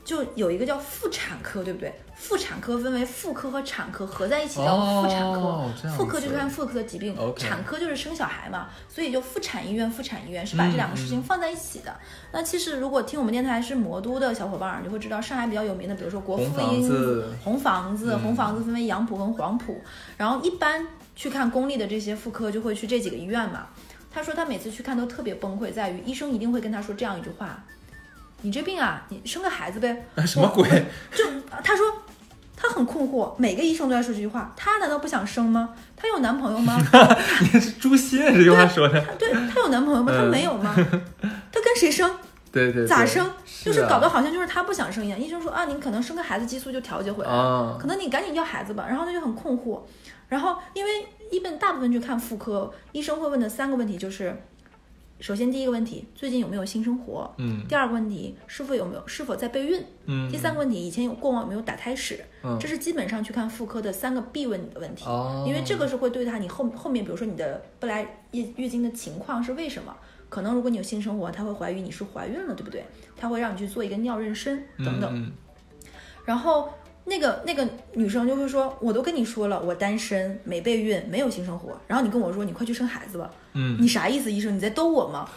[0.05, 1.93] 就有一个叫妇产科，对不对？
[2.15, 11.93] 妇产科分为妇科和产科合在一起叫妇产科，妇科就是看妇科的疾病产科就是生小孩嘛，所以就妇产医院、妇产医院是把这两个事情放在一起的。
[12.31, 19.81] 那其实如果听我们电台是魔都的小伙伴儿，你就会知道上海比较有名的，比如说国妇婴子红房子，嗯红房子分为杨浦跟黄浦，
[20.17, 20.87] 然后一般
[21.17, 23.67] 去看公立的这些妇科就会去这几个医院嘛。
[24.13, 27.65] 他说他每次去看都特别崩溃，在于医生一定会跟他说这样一句话
[28.43, 30.69] ：“你这病啊，你生个孩子呗。”什么鬼？
[31.15, 31.25] 就
[31.65, 31.87] 他说
[32.57, 35.71] 他很困惑，每个医生都在说这句话，他难道不想生吗？
[35.97, 36.79] 他有男朋友吗？
[37.41, 40.13] 你是诛心这句话说的，对他有男朋友吗？
[40.15, 40.75] 他嗯没有吗？
[40.75, 42.11] 他跟谁生？
[42.53, 43.29] 对对对，咋生？
[43.65, 45.19] 就是啊搞得好像就是他不想生一样。
[45.19, 48.85] 医生说啊，你可能生个孩子激素就调节回来了，啊可能你赶紧要孩子吧。
[48.89, 49.81] 然后他就很困惑。
[50.29, 50.91] 然后因为
[51.31, 54.37] 一般大部分去看妇科，医生会问的三个问题就是：
[55.23, 57.33] 首先第一个问题，最近有没有性生活？
[57.39, 59.81] 嗯第二个问题，是否有没有是否在备孕？
[60.07, 62.19] 嗯，第三个问题，以前有过往有没有打胎史？
[62.43, 65.05] 嗯这是基本上去看妇科的三个必问的问题。
[65.07, 69.97] 哦，因为这个是会对他你后后面，比如说你的不来月月经的情况是为什么？
[70.29, 72.85] 可能如果你有性生活，他会怀疑你是怀孕了，对不对？
[73.17, 75.09] 他会让你去做一个尿妊娠等等。
[75.15, 75.31] 嗯
[76.25, 76.73] 然后
[77.05, 84.33] 那个那个女生就会说，我都跟你说了，我单身，没备孕，没有性生活，然后你跟我说你快去生孩子吧，嗯你啥意思？
[84.33, 85.29] 医生你在逗我吗？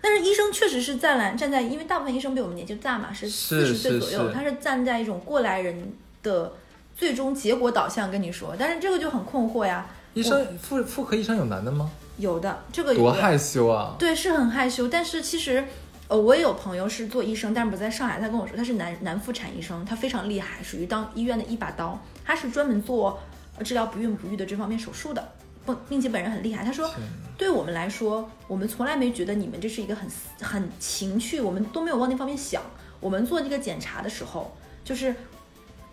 [0.00, 6.52] 但是医生确实是站来站在，因为大部分医生比我们年纪大嘛，是四十岁左右，是他是站在一种过来人的
[6.96, 9.86] 最终结果导向跟你说，但是这个就很困惑呀。
[10.14, 11.90] 医生妇妇科医生有男的吗？
[12.16, 13.94] 有的，这个有的多害羞啊！
[13.98, 14.88] 对，是很害羞。
[14.88, 15.64] 但是其实，
[16.08, 18.18] 呃，我也有朋友是做医生，但是不在上海。
[18.18, 22.02] 他跟我说他是男男妇产医生，他非常厉害，属于当医院的一把刀。
[22.24, 23.18] 他是专门做
[23.58, 25.32] 呃治疗不孕不育的这方面手术的，
[25.66, 26.64] 不，并且本人很厉害。
[26.64, 26.90] 他说，
[27.36, 30.08] 对我们来说，我们从来没觉得你们这是一个很
[30.40, 32.62] 很情趣，我们都没有往那方面想。
[33.00, 34.50] 我们做这个检查的时候，
[34.82, 35.14] 就是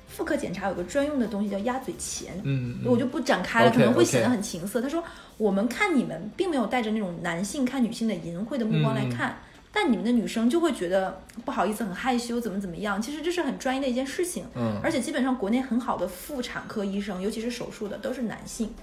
[0.07, 4.81] 妇科检查有个专用的东西叫鸭嘴钳，嗯，嗯我就不展开了可能会显得很情色。
[4.81, 5.03] 他说，
[5.35, 9.37] 我们看你们并没有带着那种男性看女性的淫秽的目光来看，
[9.77, 13.01] 但你们的女生就会觉得不好意思、很害羞，怎么怎么样。
[13.01, 18.73] 其实这是很专业的一件事情，嗯而且基本上国内很好的妇产科医生，尤其是手术的，都是男性。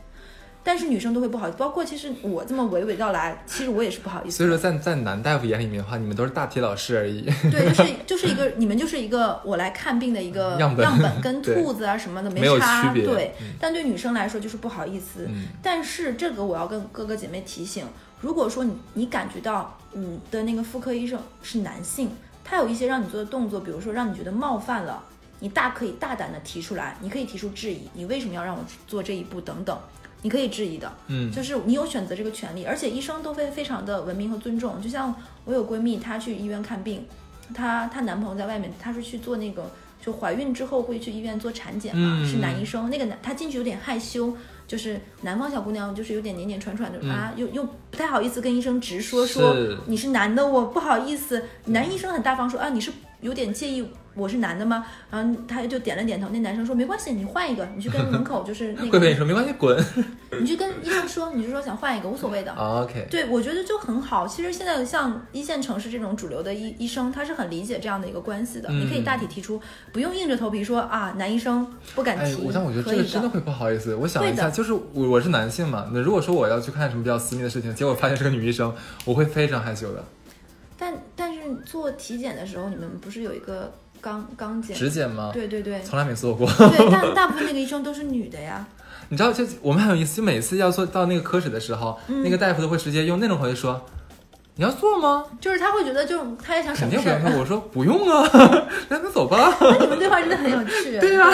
[0.64, 4.48] 但是女生都会不好意思，包括其实我这么娓娓道来，其实我也是不好意思所以。
[4.48, 7.22] 说在在男大夫眼里面的话，你们都是大体老师而已。
[7.50, 10.86] 对，就是就是一个你们就是一个我来看病的一个样本
[11.20, 12.92] 跟兔子啊什么的没差。
[12.92, 15.26] 对，嗯但对女生来说就是不好意思。
[15.28, 17.84] 嗯但是这个我要跟哥哥姐妹提醒，
[18.20, 22.10] 如果说你你感觉到你的那个妇科医生是男性，
[22.44, 25.02] 他有一些让你做的动作，比如说让你觉得冒犯了，
[25.40, 29.78] 你大可以大胆的提出来，你可以提出质疑，你为什么要让我做这一步等等。
[30.24, 34.80] 你可以质疑的，嗯，就是你有选择这个权利，而且医生都会非常的文明和尊重。
[34.80, 35.12] 就像
[35.44, 37.04] 我有闺蜜，她去医院看病，
[37.52, 39.68] 她她男朋友在外面，她是去做那个，
[40.00, 42.88] 就怀孕之后会去医院做产检嘛，嗯是男医生。
[42.88, 44.32] 那个男他进去有点害羞，
[44.72, 49.54] 就是南方小姑娘，就是有点黏黏喘喘的、嗯啊，又又不太好意思跟医生直说说
[49.84, 51.42] 你是男的，我不好意思。
[51.66, 54.84] 男医生很大方说啊，你是有点介意我是男的吗？
[55.10, 56.28] 然后他就点了点头。
[56.30, 59.82] 那男生说没关系，你换一个，你去跟门口就是那会跟你，说没关系，滚。
[60.40, 62.52] 你去跟医生说，你就说想换一个，无所谓的。
[62.52, 64.26] OK，对，我觉得就很好。
[64.26, 68.68] 其实现在像一线城市这种主流的医医生，他是很理解这样的一个关系的。
[68.70, 69.60] 嗯你可以大体提出，
[69.92, 73.94] 不用硬着头皮说啊，男医生不敢提。，哎我但我觉得这个真的会不好意思。
[73.94, 80.04] 我想一下，就是我我是男性嘛，那如果说我要去看什么比较私密的事情，结果发现是个女医生，我会非常害羞的。
[80.82, 83.72] 但但是做体检的时候，你们不是有一个
[84.02, 84.76] 肛肛检？
[84.76, 85.30] 指检吗？
[85.32, 86.44] 对对对从来没做过。
[86.48, 88.66] 对， 但大部分那个医生都是女的呀。
[89.08, 93.80] 你知道，就我们很有意思，就每次要做到那个科室的时候，嗯那个大夫都会直接用那种口气说
[94.56, 97.02] ：“你要做吗就是他会觉得，就是他也想？”省事儿。
[97.02, 97.40] 肯定不要说。
[97.40, 98.28] 我说不用啊，
[98.90, 99.56] 那那走吧。
[99.60, 100.98] 那你们对话真的很有趣。
[100.98, 101.30] 对啊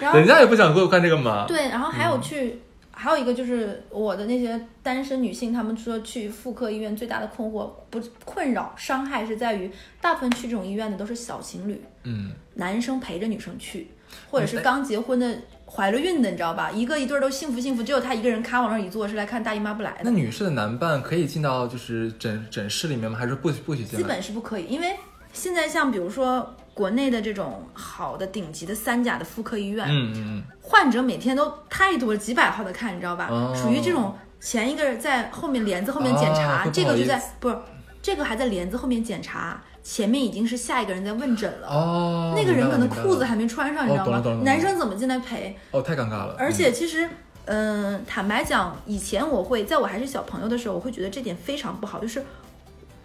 [0.00, 1.46] 然后人家也不想给我干这个嘛。
[1.48, 2.60] 对，然后还有去，
[2.98, 9.70] 还有一个就是我的那些单身女性，她们说去妇科医院最大的困惑不困扰伤害是在于，
[10.00, 13.88] 大部分去这种医院的都是小情侣，嗯，男生陪着女生去，
[14.30, 15.38] 或者是哎刚结婚的。
[15.70, 16.70] 怀了孕的，你知道吧？
[16.70, 19.98] 一个一对儿都幸福幸福，只有她一个人咔往那儿一坐，是来看大姨妈不来的。
[20.04, 23.18] 那女士的男伴可以进到就是诊诊室里面吗？
[23.18, 24.04] 还是不不许进基？
[24.04, 24.96] 本是不可以，因为
[25.34, 33.26] 现在像比如说国内的这种好的顶级的三甲的妇科医院，嗯嗯患者每天都太多了，几百号的看，你知道吧？
[33.28, 37.58] 哦属于这种前一个在后面帘子后面检查，啊这个就在不是
[38.00, 41.68] 这个还在帘子后面检查，前面已经是下一个人在问诊嗯，了。
[41.68, 45.56] 哦，那个人可能裤子还没穿上，你知道吗男生怎么进来陪？
[45.72, 46.36] 哦，太尴尬了。
[46.38, 47.08] 而且其实，
[47.46, 52.24] 嗯、坦白讲，以前我会在我还是小朋友的时候，我会觉得这点非常不好，就是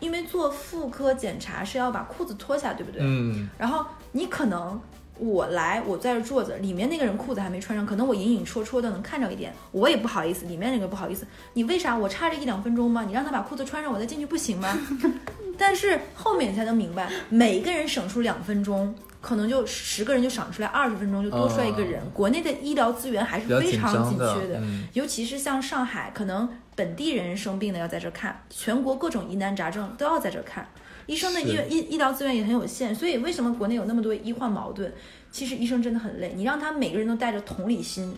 [0.04, 2.99] 因为做妇科检查是要把裤子脱下，对不对？
[3.01, 4.80] 嗯，然后你可能
[5.18, 13.06] 我来，我在这坐着，里面那个人裤子还没穿上，可能我隐隐绰绰的能看着一点，我也不好意思，里面那个不好意思，你为啥我差这一两分钟吗？
[13.08, 14.78] 你让他把裤子穿上，我再进去不行吗？
[15.58, 18.93] 但是后面你才能明白，每一个人省出两分钟。
[19.24, 22.04] 可能就十个人就省出来二十分钟，就多出来一个人。
[22.14, 30.68] 国内的医疗资源还是非常紧缺的，嗯尤其是像上海，可能本地人生病的要在这儿看，全国各种疑难杂症都要在这儿看。
[31.06, 34.92] 医生的医院医医疗资源也很有限，所以为什么国内有那么多医患矛盾？
[35.32, 38.16] 其实医生真的很累，你让他每个人都带着同理心，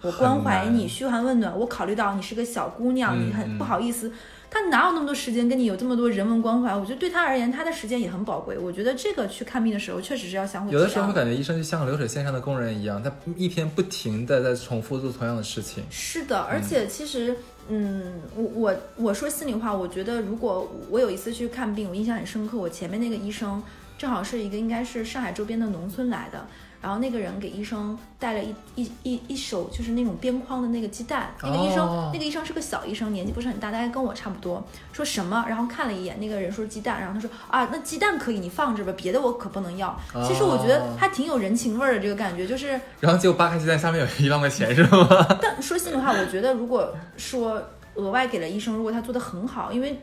[0.00, 4.10] 我关怀你，嘘寒问暖，我考虑到你是个小姑娘，嗯你很嗯不好意思。
[4.50, 6.72] 他哪有那么多时间跟你有这么多人文关怀？
[6.74, 8.56] 我觉得对他而言，他的时间也很宝贵。
[8.56, 15.82] 我觉得这个去看病的时候，确实是要相互有的时候会感觉医生就像流水线上的工人一样，他一天不停的在重复做同样的事情。
[15.90, 17.36] 是的，而且其实，嗯，
[17.68, 23.62] 嗯我我我说心里话，我觉得如果我有一次去看病，我印象很深刻，我前面那个医生
[23.96, 26.46] 正好是一个应该是上海周边的农村来的，
[26.84, 34.62] 然后那个人给医生带了一一一一手就是那种边框的那个鸡蛋，那个医生、哦那个医生是个小医生，年纪不是很大，大概跟我差不多，
[34.92, 39.98] 说什么，然后看了一眼，那个人说鸡蛋，然后他说啊，那鸡蛋可以你放着吧，别的我可不能要。
[40.28, 42.78] 其实我觉得哦还挺有人情味儿的，这个感觉就是。
[43.00, 45.08] 然后结果扒开鸡蛋下面有一万块钱是吗？
[45.40, 47.62] 但说心里话，我觉得如果说
[47.94, 49.98] 额外给了医生，如果他做的很好，因为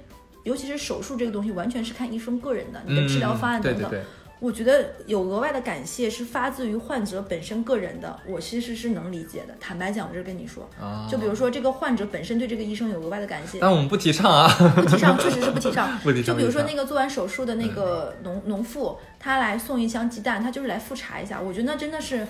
[0.45, 3.83] 尤其是手术这个东西，完全是看医生个人的，你的治疗方案等等。
[3.83, 4.05] 嗯对对对，
[4.41, 9.55] 我觉得有额外的感谢是发自于患者本身个人的，我其实是能理解的。
[9.59, 15.95] 坦白讲，我这跟你说，啊，就比如说这个患者本身对这个医生有额外的感谢，但我们不提倡啊， 不提倡，确实是不提倡。
[16.01, 16.35] 不提倡。
[16.35, 21.39] 就比如说那个做完手术的那个农农妇，她来送一箱鸡蛋，她就是来复查一下。
[21.39, 22.25] 我觉得那真的是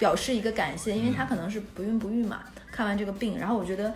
[0.00, 2.40] 表示一个感谢，因为她可能是不孕不育嘛，
[2.72, 3.94] 看完这个病，然后我觉得，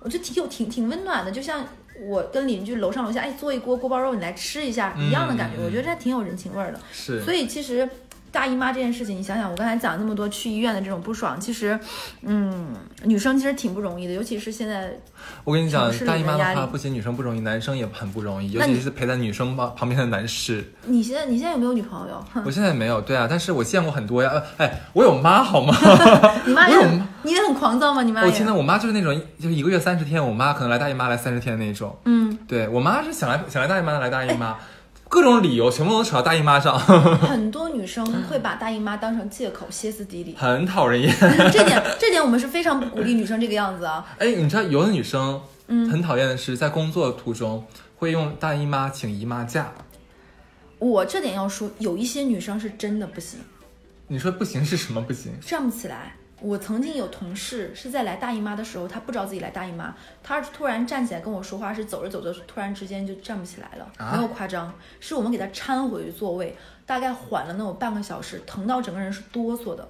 [0.00, 1.64] 我觉得挺有挺挺温暖的，就像
[2.00, 6.80] 我跟邻居楼上楼下，哎，做一锅锅包肉，你来吃一下一样的感觉，嗯我觉得这还挺有人情味儿的。
[6.92, 7.88] 是，所以其实
[8.34, 11.78] 大姨妈这件事情，你想想，我刚才讲那么多去医院的这种不爽，其实，
[12.22, 12.74] 嗯，
[13.04, 14.92] 女生其实挺不容易的，尤其是现在
[15.44, 20.72] 我跟你讲大姨妈的话，不仅女生不容易，男生也很不容易，尤其是陪在女生旁旁边的男士。
[20.86, 22.22] 你现在你现在有没有女朋友？
[22.44, 24.28] 我现在没有，对啊，但是我见过很多呀。
[24.34, 25.72] 呃哎，我有妈好吗？
[26.44, 28.02] 你妈 有很，你也很狂躁吗？
[28.02, 28.22] 你妈？
[28.24, 31.96] 我天呐，我妈就是那种，就是一个月三十天，我妈可能来大姨妈来三十天的那种。
[32.04, 34.56] 嗯，对我妈是想来想来大姨妈来大姨妈，
[35.14, 36.76] 各种理由全部都扯到大姨妈上，
[37.22, 40.34] 很多女生会把大姨妈当成借口，歇斯底里。
[40.36, 41.14] 很讨人厌。
[41.52, 44.04] 这点，这点我们是非常不鼓励女生这个样子啊。
[44.18, 47.64] 哎，你知道有的女生，嗯很讨厌的是在工作途中
[47.96, 49.72] 会用大姨妈请姨妈假。
[50.80, 53.38] 我这点要说，有一些女生是真的不行，
[54.08, 55.32] 你说不行是什么不行？
[55.40, 56.16] 站不起来。
[56.44, 64.70] 我曾经有同事是在来大姨妈的时候，她不知道自己来大姨妈，她突然站起来跟我说话，是走着走着突然之间就站不起来了，啊没有夸张，
[65.00, 69.88] 是我们给她搀回座位，大概缓了能有半个小时，疼到整个人是哆嗦的，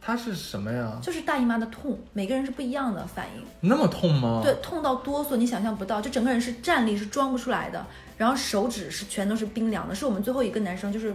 [0.00, 1.00] 它是什么呀？
[1.02, 3.44] 就是大姨妈的痛，每个人是不一样的反应。
[3.60, 4.40] 那么痛吗？
[4.40, 7.84] 对，，痛到哆嗦，你想象不到，就整个人是站立是装不出来的，
[8.16, 11.12] 然后手指是全都是冰凉的，是我们最后一个男生，就是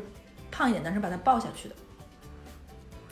[0.52, 1.76] 胖一点男生把他抱下去的，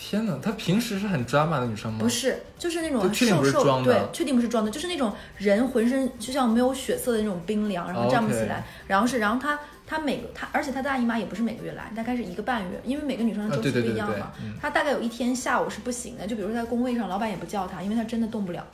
[0.04, 1.99] 天哪，她平时是很 drama 的女生吗？
[1.99, 18.66] 不是，就是那种就确定瘦瘦，不是装的对，确定不是装的，就是那种人浑身就像没有血色的那种冰凉，然后站不起来然后是，然后她她每个她，而且她大姨妈也不是每个月来，大概是一个半月，因为每个女生的周期不一样嘛，对嗯大概有一天下午是不行的，就比如说在工位上，老板也不叫她，因为她真的动不了，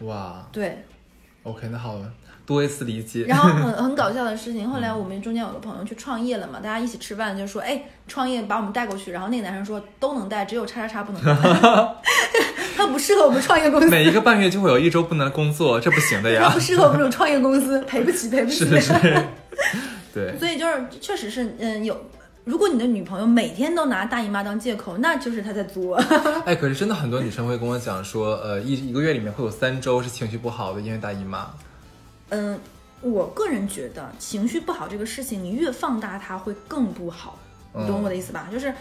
[0.00, 0.44] 哇。
[0.50, 0.84] 对
[1.44, 2.12] ，，OK，那好了，
[2.46, 3.24] 多一次理解。
[3.24, 11.34] 然后很 很搞笑的事情，后来我们中间有个朋友去创业了嘛，大家一起吃饭就说，哎，创业把我们带过去，然后那个男生说都能带，只有叉叉叉不能带，
[12.76, 16.60] 他不适合我们创业公司，每一个半月就会有一周不能工作，这不行的呀他不。
[16.60, 18.64] 适合我们这种创业公司，赔不起，赔不起。
[18.64, 18.92] 是是，
[20.12, 21.96] 对， 所以就是确实是，嗯，有。
[22.44, 25.96] 如果你的女朋友每天都拿大姨妈当借口，那就是她在作。
[26.44, 31.46] 哎，可是真的很多女生会跟我讲说，呃，一一个月里面会有三周是情绪不好的，因为大姨妈。
[32.30, 32.58] 嗯，
[33.00, 37.38] 我个人觉得情绪不好这个事情，你越放大它会更不好，
[37.74, 38.48] 你懂我的意思吧？
[38.50, 38.74] 就是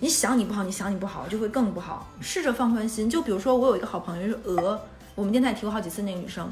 [0.00, 2.08] 你想你不好，你想你不好，就会更不好。
[2.20, 4.80] 试着放宽心，就比如说我有一个好朋友，就是鹅，
[5.14, 6.50] 我们电台提过好几次那个女生，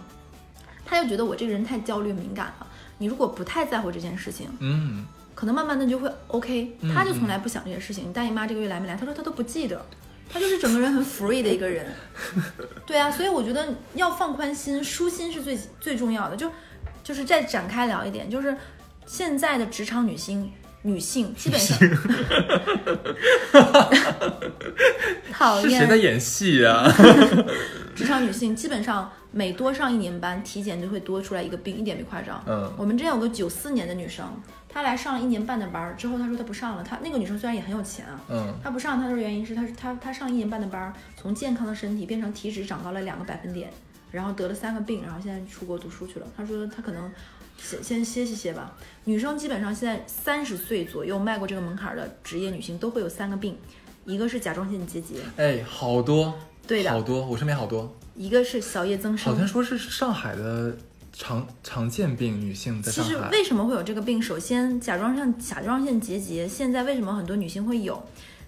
[0.84, 2.66] 她就觉得我这个人太焦虑敏感了。
[2.98, 6.76] 你如果不太在乎这件事情，嗯，可能慢慢的就会 OK。
[6.80, 8.08] 嗯她就从来不想这些事情。
[8.08, 8.94] 你大姨妈这个月来没来？
[8.94, 9.84] 她说她都不记得。
[10.32, 11.86] 她就是整个人很 free 的一个人，
[12.84, 16.36] 对啊，所以我觉得要放宽心，舒心是最最重要的。
[16.36, 16.50] 就
[17.04, 18.56] 就是再展开聊一点，就是
[19.06, 20.50] 现在的职场女性，
[20.82, 21.78] 女性基本上。
[25.32, 25.80] 讨厌。
[25.80, 26.90] 谁在演戏啊、
[27.94, 32.42] 职场女性，基本上每多上一年班，体检就会多出来一个病，一点没夸张。
[32.46, 32.72] 嗯。
[32.76, 34.24] 我们之前有个九四年的女生，
[34.74, 36.82] 她来上了一年半的班儿之后，她说她不上了。
[36.82, 43.70] 她那个女生虽然也很有钱啊，嗯，她不上，她的原因是她她她上一年半的班儿，从健康的身体变成体脂长高了两个百分点，
[44.10, 46.26] 然后得了三个病，然后现在出国读书去了。
[46.36, 47.08] 她说她可能
[47.56, 48.72] 先先歇息歇吧。
[49.04, 53.56] 女生基本上现在三十岁左右迈过这个门槛儿的职业女性都会有三个病，
[54.04, 56.34] 一个是甲状腺结节，哎，好多，
[56.66, 59.32] 对的好多，我身边好多，一个是小叶增生。
[59.32, 60.76] 好像说是上海的
[61.16, 63.16] 常常见病，女性在其实。
[63.30, 64.20] 为什么会有这个病？
[64.20, 68.02] 首先，甲状腺甲状腺结节现在为什么很多女性会有？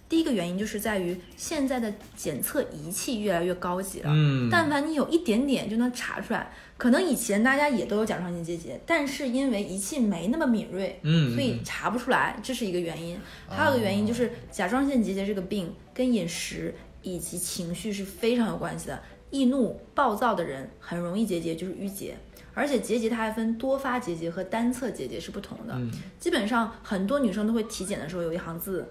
[0.08, 6.52] 第一个原因就是在于现在的检测仪器越来越高级了，嗯，但凡你有一点点就能查出来。
[6.76, 13.18] 可能以前大家也都有甲状腺结节，但是因为仪器没那么敏锐，嗯，所以查不出来，这是一个原因。
[13.48, 19.02] 还有一个原因就是甲状腺结节这个病跟饮食以及情绪是非常有关系的。
[19.30, 22.16] 易怒、暴躁的人很容易结节，就是郁结。
[22.56, 25.74] 而且结节它还分多发结节和单侧结节是不同的。
[25.74, 28.88] 嗯基本上很多女生都会体检的时候有一行字：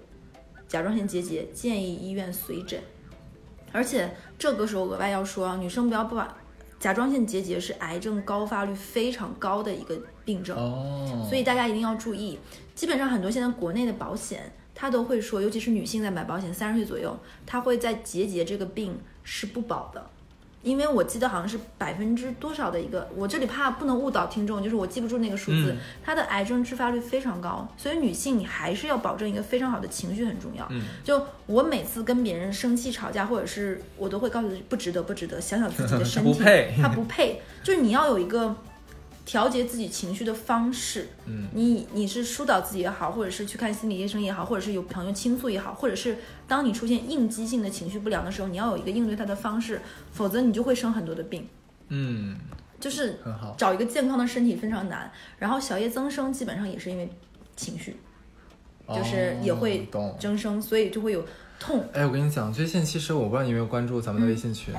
[0.68, 2.80] 甲状腺结节，建议医院随诊。
[3.72, 4.08] 而且
[4.38, 6.32] 这个时候额外要说啊，女生不要把
[6.78, 10.56] 甲状腺结节是癌症高发率非常高的一个病症。
[10.56, 12.38] 哦，所以大家一定要注意。
[12.76, 20.10] 基本上很多现在国内的保险，它都会说，尤其是女性在买保险，三十岁左右，它会在结节这个病是不保的。
[20.66, 25.76] 因为我记得好像是百分之多少的一个，我这里怕不能误导听众，就是我记不住那个数字，嗯。
[26.04, 30.66] 它的癌症致发率非常高，所以女性你还是要保证一个非常好的情绪很重要。
[30.70, 30.82] 嗯。
[31.04, 36.74] 就我每次跟别人生气吵架，或者是我都会告诉不值得，不值得，想想自己的身体， 不配。
[36.82, 38.52] 它不配，就是你要有一个
[39.26, 41.08] 调节自己情绪的方式。
[41.26, 46.16] 嗯，你你是疏导自己也好，或者是去看心理医生也好，或者是有朋友倾诉也好，或者是
[46.48, 51.46] 当你出现应激性的情绪不良的时候，你要有一个应对它的方式，否则你就会生很多的病。
[51.88, 52.36] 嗯，
[52.80, 53.54] 就是很好。
[53.58, 55.12] 找一个健康的身体非常难。
[55.38, 57.08] 然后小叶增生基本上也是因为
[57.56, 57.96] 情绪，
[58.88, 59.88] 就是也会。
[60.20, 61.24] 增生，所以就会有
[61.58, 61.84] 痛。
[61.92, 64.74] 哎，我跟你讲，最近其实我不知道你有没有关注咱们的微信群，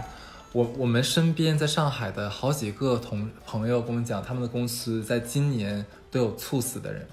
[0.54, 7.08] 我我们身边在上海的好几个同朋友跟我们讲，他们的公司在今年都有猝死的人。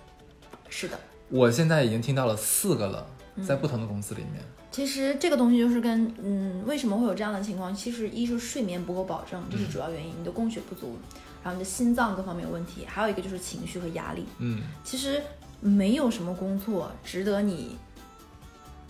[0.68, 3.06] 是的，我现在已经听到了四个了，
[3.46, 4.42] 在不同的公司里面。
[4.70, 7.74] 其实这个东西就是跟嗯，为什么会有这样的情况？
[7.74, 10.96] 其实一是睡眠不够保证，这是主要原因，你的供血不足，
[11.42, 14.24] 然后你的心脏各方面有问题，还有一个就是情绪和压力。
[14.38, 15.22] 嗯，其实
[15.60, 17.76] 没有什么工作值得你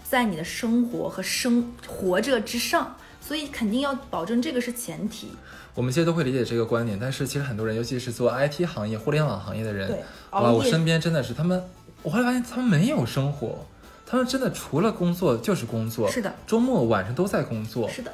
[0.03, 2.97] 在你的生活和生活着之上，
[3.27, 5.29] 所以肯定要保证这个是前提。
[5.75, 11.64] 我们其实都会理解这个观点，但是其实很多人，尤其是做 IT 行业、互联网行业的人，对，哇，我身边真的是他们，
[12.03, 13.64] 我后来发现他们没有生活，
[14.07, 18.12] 他们真的除了工作就是工作，是的，周末晚上都在工作，是的，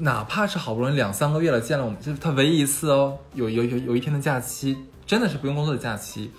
[0.00, 4.76] 哪怕是好不容易两三个月了见了我们，就是他唯一一次哦，有有有有一天的假期，
[5.06, 6.30] 真的是不用工作的假期。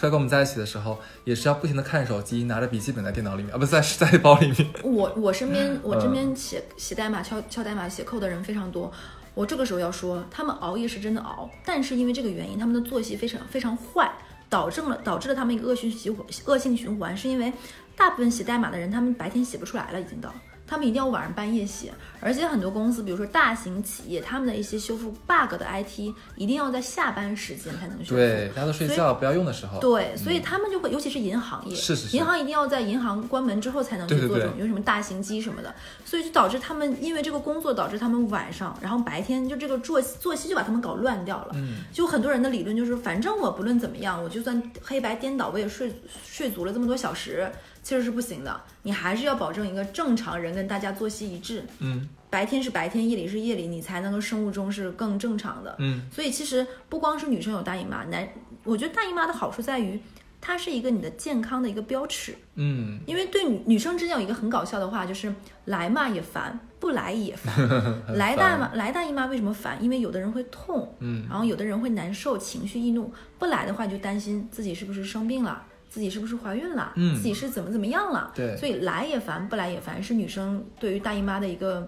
[0.00, 4.66] 出来跟我们在一起的时候，也是要不停的看手机，拿着笔记本在电脑里面 啊，不在在包里面。
[4.82, 8.90] 我我身边我嗯这边写写代码、敲敲代码、写扣的人非常多。
[9.34, 14.10] 我这个时候要说，他们熬夜是真的熬，但是因为这个原因，他们的作息非常非常坏，
[14.48, 17.52] 导致了导致了他们一个恶性循环恶性循环，是因为
[17.94, 20.32] 大部分写代码的人，他们白天写不出来了，已经到。
[20.70, 28.14] 他们一定要晚上半夜写，而且很多公司，比如说大型企业，他们的一些修复 bug 的 IT，一定要在下班时间才能修复。
[28.14, 29.80] 对，大家都睡觉不要用的时候。
[29.80, 41.48] 对，所以他们就会，尤其是银行业，是是是银行一定要在银行关门之后才能去做这种，有什么大型机什么的，所以就导致他们因为这个工作导致他们晚上，然后白天就这个作息作息就把他们搞乱掉了。
[41.54, 45.92] 嗯，就很多人的理论就是，反正我不论怎么样，我就算黑白颠倒，我也睡
[46.24, 47.50] 睡足了这么多小时，
[47.82, 48.60] 其实是不行的。
[48.82, 55.74] 你还是要保证一个正常人跟大家作息一致，嗯白天是白天，夜里是夜里，你才能够生物钟是更正常的。
[55.80, 58.28] 嗯，所以其实不光是女生有大姨妈，男，
[58.62, 60.00] 我觉得大姨妈的好处在于，
[60.40, 62.36] 它是一个你的健康的一个标尺。
[62.54, 67.52] 嗯，因为对女女生之间有一个很搞笑的话，就是来嘛也烦，不来也烦。
[68.14, 69.82] 来大妈来大姨妈为什么烦？
[69.82, 73.12] 因为有的人会痛，嗯然后有的人会难受，情绪易怒。
[73.40, 75.66] 不来的话，你就担心自己是不是生病了。
[75.90, 76.92] 自己是不是怀孕了？
[76.94, 78.32] 嗯自己是怎么怎么样了？
[78.34, 81.86] 对所以来也烦，不来也烦，是女生对于大姨妈的一个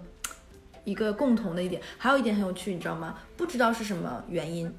[0.84, 1.80] 一个共同的一点。
[1.96, 3.14] 还有一点很有趣，你知道吗？
[3.36, 4.70] 不知道是什么原因，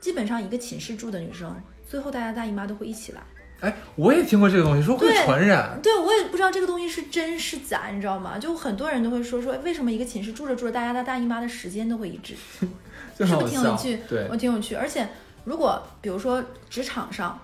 [0.00, 1.56] 基本上一个寝室住的女生，
[1.88, 3.22] 最后大家大姨妈都会一起来。
[3.60, 5.78] 哎，我也听过这个东西，说会传染。
[5.80, 8.36] 对，我也不知道这个东西是真是假，你知道吗？
[8.36, 12.34] 就很多人都会说说，为什么一个寝室住着住着，大家的大姨妈的时间都会一致，
[13.16, 14.00] 是不是挺有趣？
[14.08, 14.74] 对我，挺有趣。
[14.74, 15.06] 而且，
[15.44, 17.38] 如果比如说职场上，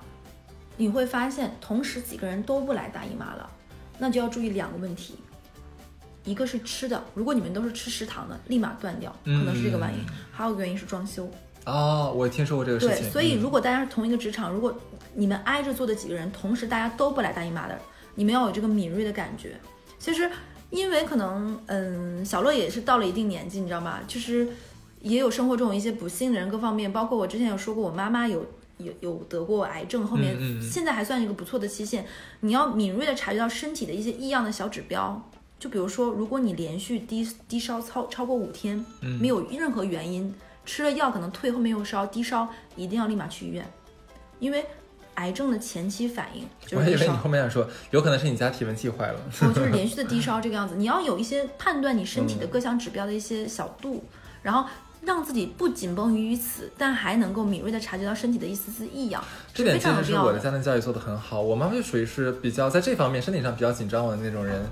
[0.78, 3.50] 你会发现同时几个人都不来大姨妈了，
[3.98, 5.16] 那就要注意两个问题。
[6.24, 10.04] 一个是吃的，如果你们都是吃食堂的，立马断掉，可能是这个原因。
[10.30, 11.28] 还有一个原因是装修，
[11.64, 13.10] 哦，我听说过这个事对，情。
[13.10, 14.72] 所以嗯如果大家是同一个职场，如果
[15.14, 17.76] 你们挨着坐的几个人，同时大家都不来大姨妈的，
[18.14, 19.56] 你们要有这个敏锐的感觉。
[19.98, 20.30] 其实，
[20.70, 23.98] 因为可能，嗯，小乐也是到了一定年纪，你知道吗？
[24.06, 24.46] 就是
[25.00, 28.44] 也有生活中有一些不幸的人，各方面，包括我之前有说过，我妈妈有
[28.78, 32.06] 有有得过癌症，后面现在还算一个不错的期限。
[32.40, 35.30] 你要敏锐的察觉到身体的一些异样的小指标。
[35.58, 40.32] 就比如说，如果你连续低低烧超超过五天，嗯没有任何原因，
[40.64, 43.68] 吃了药可能退后面又烧，低烧一定要立马去医院，
[44.38, 44.64] 因为
[45.14, 49.20] 癌症的前期反应就我还以为你后面想说，有可能是你家体温计坏了。
[49.40, 50.76] 然后就是连续的低 烧这个样子。
[50.76, 54.04] 你要有一些判断你身体的嗯各项指标的一些小度，
[54.44, 54.64] 然后
[55.02, 59.22] 让自己不紧绷于于此，但还能够敏锐的察觉到身体的一丝丝异样，
[59.54, 60.14] 这点其实是。
[60.14, 61.40] 我的家庭教育做得很好。
[61.40, 64.64] 我妈妈就属于是比较在这方面身体上比较紧张我的那种人。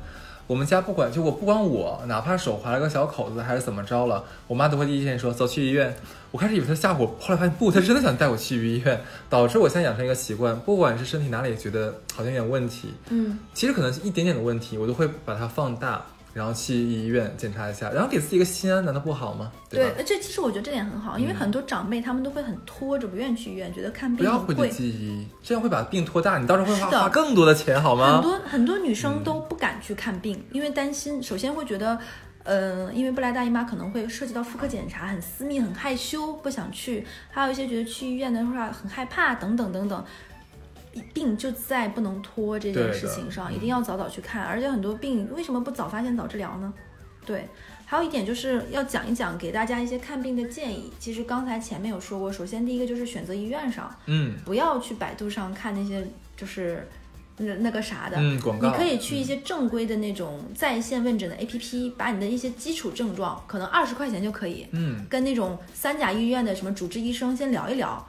[0.49, 5.93] 我们家不管就我不管我，哪怕手划了个小口子还是怎么着了，我妈都会第一时间说走去医院。
[6.31, 16.07] 我开始以为她吓唬我，后来发现不，她真的想带我去医院，导致我现在养成一个习惯，不管是身体哪里觉得好像有点问题，嗯，其实可能是一点点的问题，我都会把它放大，
[16.37, 19.47] 然后去医院检查一下，然后给自己一个心安，难道不好吗？
[19.47, 28.17] 吧？，对呃这其实我觉得这点很好，因为很多长辈他们都会很拖着，不愿意去医院，觉得看不要讳疾这样会把病拖大，你到时候会花花更多的钱，好吗？
[28.17, 31.99] 很多很多女生都不敢去看病，因为担心，首先会觉得，
[32.45, 40.05] 呃，因为不来大姨妈可能会涉及到妇科检查，很私密，很害羞，不想去；还有一些觉得去医院的话很害怕，等等等等。
[41.13, 44.45] 病就在不能拖这件事情上，一定要早早去看。
[44.45, 46.73] 而且很多病为什么不早发现早治疗呢？
[47.25, 47.49] 对，
[47.85, 50.93] 还有一点就是要讲一讲，给大家一些看病的建议。
[50.99, 56.89] 其实刚才前面有说过，首先第一个就是选择医院上，嗯不要去百度上看那些就是
[57.39, 58.17] 那那个啥的。
[58.17, 68.07] 嗯，广告你可以去一些正规的那种在线问诊的 APP，把你的一些基础症状，可能二十块钱就可以，嗯跟那种三甲医院的什么主治医生先聊一聊，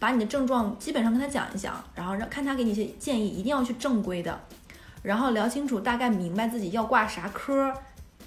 [0.00, 4.40] 把你的症状基本上跟他讲一讲，然后让看他给你一些建议，一定要去正规的，
[5.02, 7.72] 然后聊清楚，大概明白自己要挂啥科，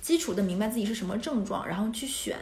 [0.02, 2.38] 基础的明白自己是什么症状，然后去选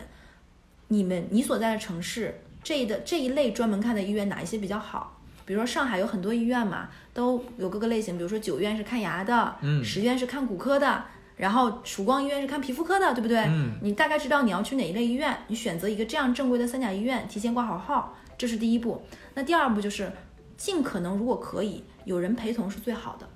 [0.89, 5.17] 你们你所在的城市这一的这一类专门看的医院哪一些比较好。
[5.43, 11.03] 比如说上海有很多医院嘛，都有各个类型，比如说九院是看牙的，嗯十院是看骨科的，
[11.37, 13.39] 然后曙光医院是看皮肤科的，对不对？
[13.47, 18.99] 嗯你大概知道你要去哪一类医院，你选择一个这样正规的三甲医院，提前挂好号，这是第一步。
[19.35, 20.11] 那第二步就是
[20.57, 23.29] 尽可能，如果可以，有人陪同是最好的。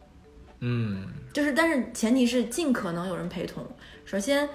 [0.62, 3.64] 嗯就是，但是前提是尽可能有人陪同。
[4.04, 4.50] 首先，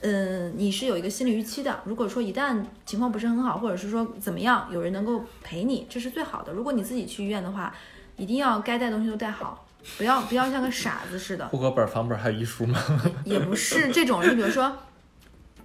[0.00, 1.80] 嗯，你是有一个心理预期的。
[1.84, 6.50] 如果说一旦情况不是很好，或者是说怎么样，有人能够陪你，这是最好的。
[6.50, 7.74] 如果你自己去医院的话，
[8.16, 9.66] 一定要该带东西都带好，
[9.98, 12.80] 不要不要像个傻子似的，户口本、房本还有遗书吗？
[13.26, 14.74] 也不是这种，就比如说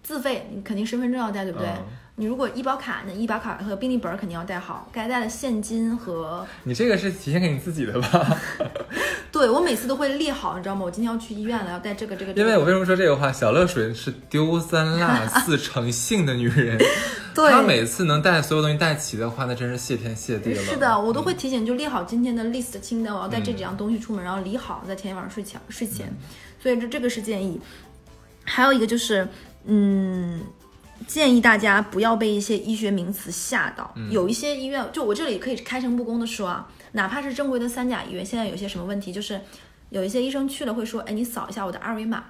[0.04, 1.70] 自费，你肯定身份证要带，对不对？
[1.70, 1.86] 嗯
[2.20, 8.38] 你如果医保卡，那医保卡和病历本肯定要带好，该带的现金和你这个是体现给你自己的吧？
[9.32, 10.82] 对我每次都会列好，你知道吗？
[10.84, 12.34] 我今天要去医院了，要带这个这个。
[12.34, 13.32] 因为我为什么说这个话？
[13.32, 16.78] 小乐水是丢三落四成性的女人，
[17.34, 20.62] 对她每次能带所有东西带齐的话，那真是谢天谢地了。
[20.62, 26.14] 是的，我都会提醒，就列好今天的 list 清单，我要带这几样东西出门，然后理好，在前天晚上睡前睡前。
[26.62, 27.62] 所以这这个是建议。
[28.44, 29.26] 还有一个就是，
[29.66, 30.42] 嗯，
[31.10, 33.92] 建议大家不要被一些医学名词吓到。
[34.12, 39.42] 有一些医院，就我这里可以开诚布公的说啊，哪怕是正规的三甲医院，现在有些什么问题，就是
[39.90, 42.26] 有一些医生去了会说，哎，你扫一下我的二维码。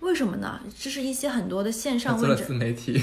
[0.00, 0.60] 为什么呢？
[0.76, 3.00] 这是一些很多的线上位置 自媒体，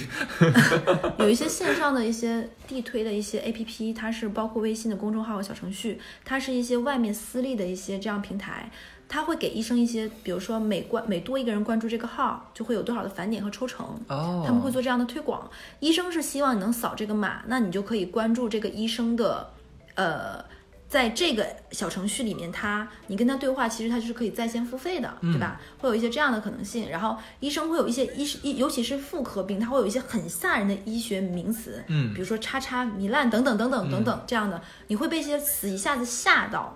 [1.17, 8.69] 有一些线上的一些地推的一些 APP，它是包括微信的公众号和小程序，它是一些外面私立的一些这样平台，
[9.09, 13.83] 它会给医生一些，比如说每关每多一个人关注这个号，就会有多少的返点和抽成。
[14.07, 15.49] 哦，他们会做这样的推广。
[15.79, 19.49] 医生是希望你能扫这个码，那你就可以关注这个医生的，
[19.95, 20.45] 呃，
[20.87, 25.59] 在这个小程序里面他，你跟他对话，其实他就是可以在线付费的，对吧？
[25.79, 26.87] 会有一些这样的可能性。
[26.87, 36.73] 然后医生会有一些医医，尤其是妇科病，他会有一些很吓人的医学名词，嗯比如说叉叉糜烂等等等等等等这样的，你会被一些词一下子吓到，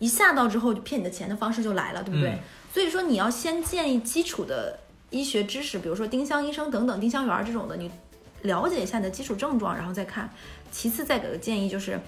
[0.00, 2.30] 一下到之后就骗你的钱的方式就来了，对不对？
[2.30, 2.38] 嗯
[2.72, 4.78] 所以说你要先建立基础的
[5.10, 7.90] 医学知识，比如说丁香医生等等、丁香园这种的，你
[8.42, 10.30] 了解一下你的基础症状，然后再看。
[10.70, 11.98] 其次再给个建议就是，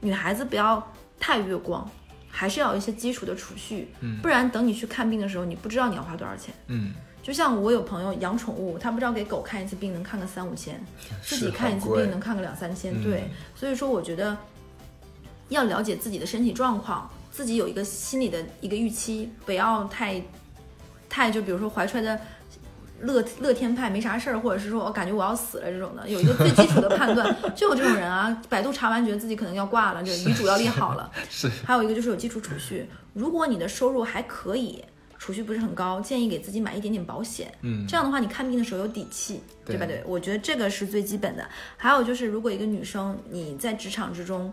[0.00, 0.80] 女孩子不要
[1.18, 1.90] 太月光，
[2.30, 6.54] 还是要有一些基础的储蓄，嗯不然等你去看病的时候，你不知道你要花多少钱。
[6.68, 10.80] 嗯，就像我有朋友养宠物，他不知道给狗看一次病能看个三五千，
[11.20, 12.94] 自己看一次病能看个两三千。
[12.94, 14.36] 嗯对，所以说我觉得
[15.48, 20.22] 要了解自己的身体状况，自己有一个心理的一个预期，不要太
[21.08, 22.20] 太就比如说怀揣的。
[23.04, 28.40] 乐乐天派没啥事儿，或者是说我感觉我要死了这种的，有一个最基础的判断， 就有这种人啊。
[28.48, 31.10] 百度查完觉得自己可能要挂了，这遗嘱要立好了。
[31.28, 34.84] 是还有一个就是有基础储蓄，如果你的收入还可以，
[35.18, 37.52] 储蓄不是很高，建议给自己买一点点保险。
[37.62, 39.84] 嗯这样的话你看病的时候有底气，对吧？
[39.84, 41.44] 对对，我觉得这个是最基本的。
[41.76, 44.52] 还有就是，如果一个女生你在职场之中，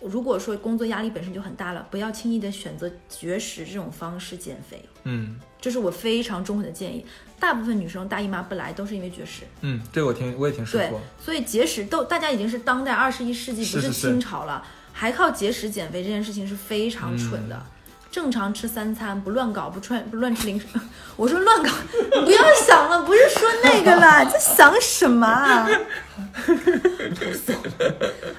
[0.00, 7.04] 如果说工作压力本身就很大了，不要轻易的选择绝食这种方式减肥，嗯这是我非常中肯的建议。
[7.40, 9.42] 大部分女生大姨妈不来都是因为绝食。
[9.60, 17.56] 嗯，这个我听我也听说对过，，所以节食都大家已经是当代二十一世纪，不是清朝了，还靠节食减肥这件事情是非常蠢的。
[17.56, 17.77] 嗯
[18.10, 20.66] 正常吃三餐，不乱搞，不穿不乱吃零食。
[21.16, 25.26] 我说乱搞，你 不要想了，不是说那个啦， 在想什么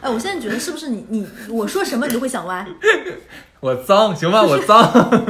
[0.01, 2.65] 哎，我现在觉得是不是你你我说什么你都会想歪，
[3.59, 5.24] 我脏行吧，我脏。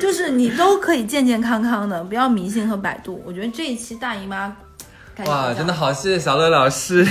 [0.00, 3.22] 就是你都可以健健康康的，不要迷信和百度。
[3.24, 4.54] 我觉得这一期大姨妈，
[5.26, 7.04] 哇，真的好，谢谢小乐老师，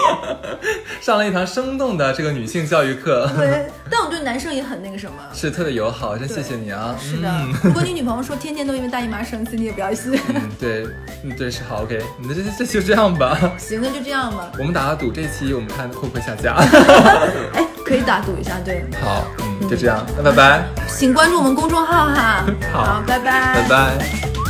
[1.00, 5.14] 上了一堂生动的这个女性教育课，对，但我对男生也很那个什么。
[5.32, 6.94] 是特别友好，真谢谢你啊。
[7.00, 10.20] 是的嗯，如果你女朋友说天天都因为大姨妈生气，你也不要信。
[10.28, 10.86] 嗯，对，
[11.24, 13.38] 嗯对是好，OK，那这这就这样吧。
[13.56, 14.52] 行，那就这样吧。
[14.58, 16.56] 我们打个赌，这期我们看会不会下架。
[17.54, 22.44] 哎，可以打赌一下，对，好，嗯，就这样，那拜拜，请关注我们公众号哈。
[22.70, 24.47] 好拜拜，拜拜。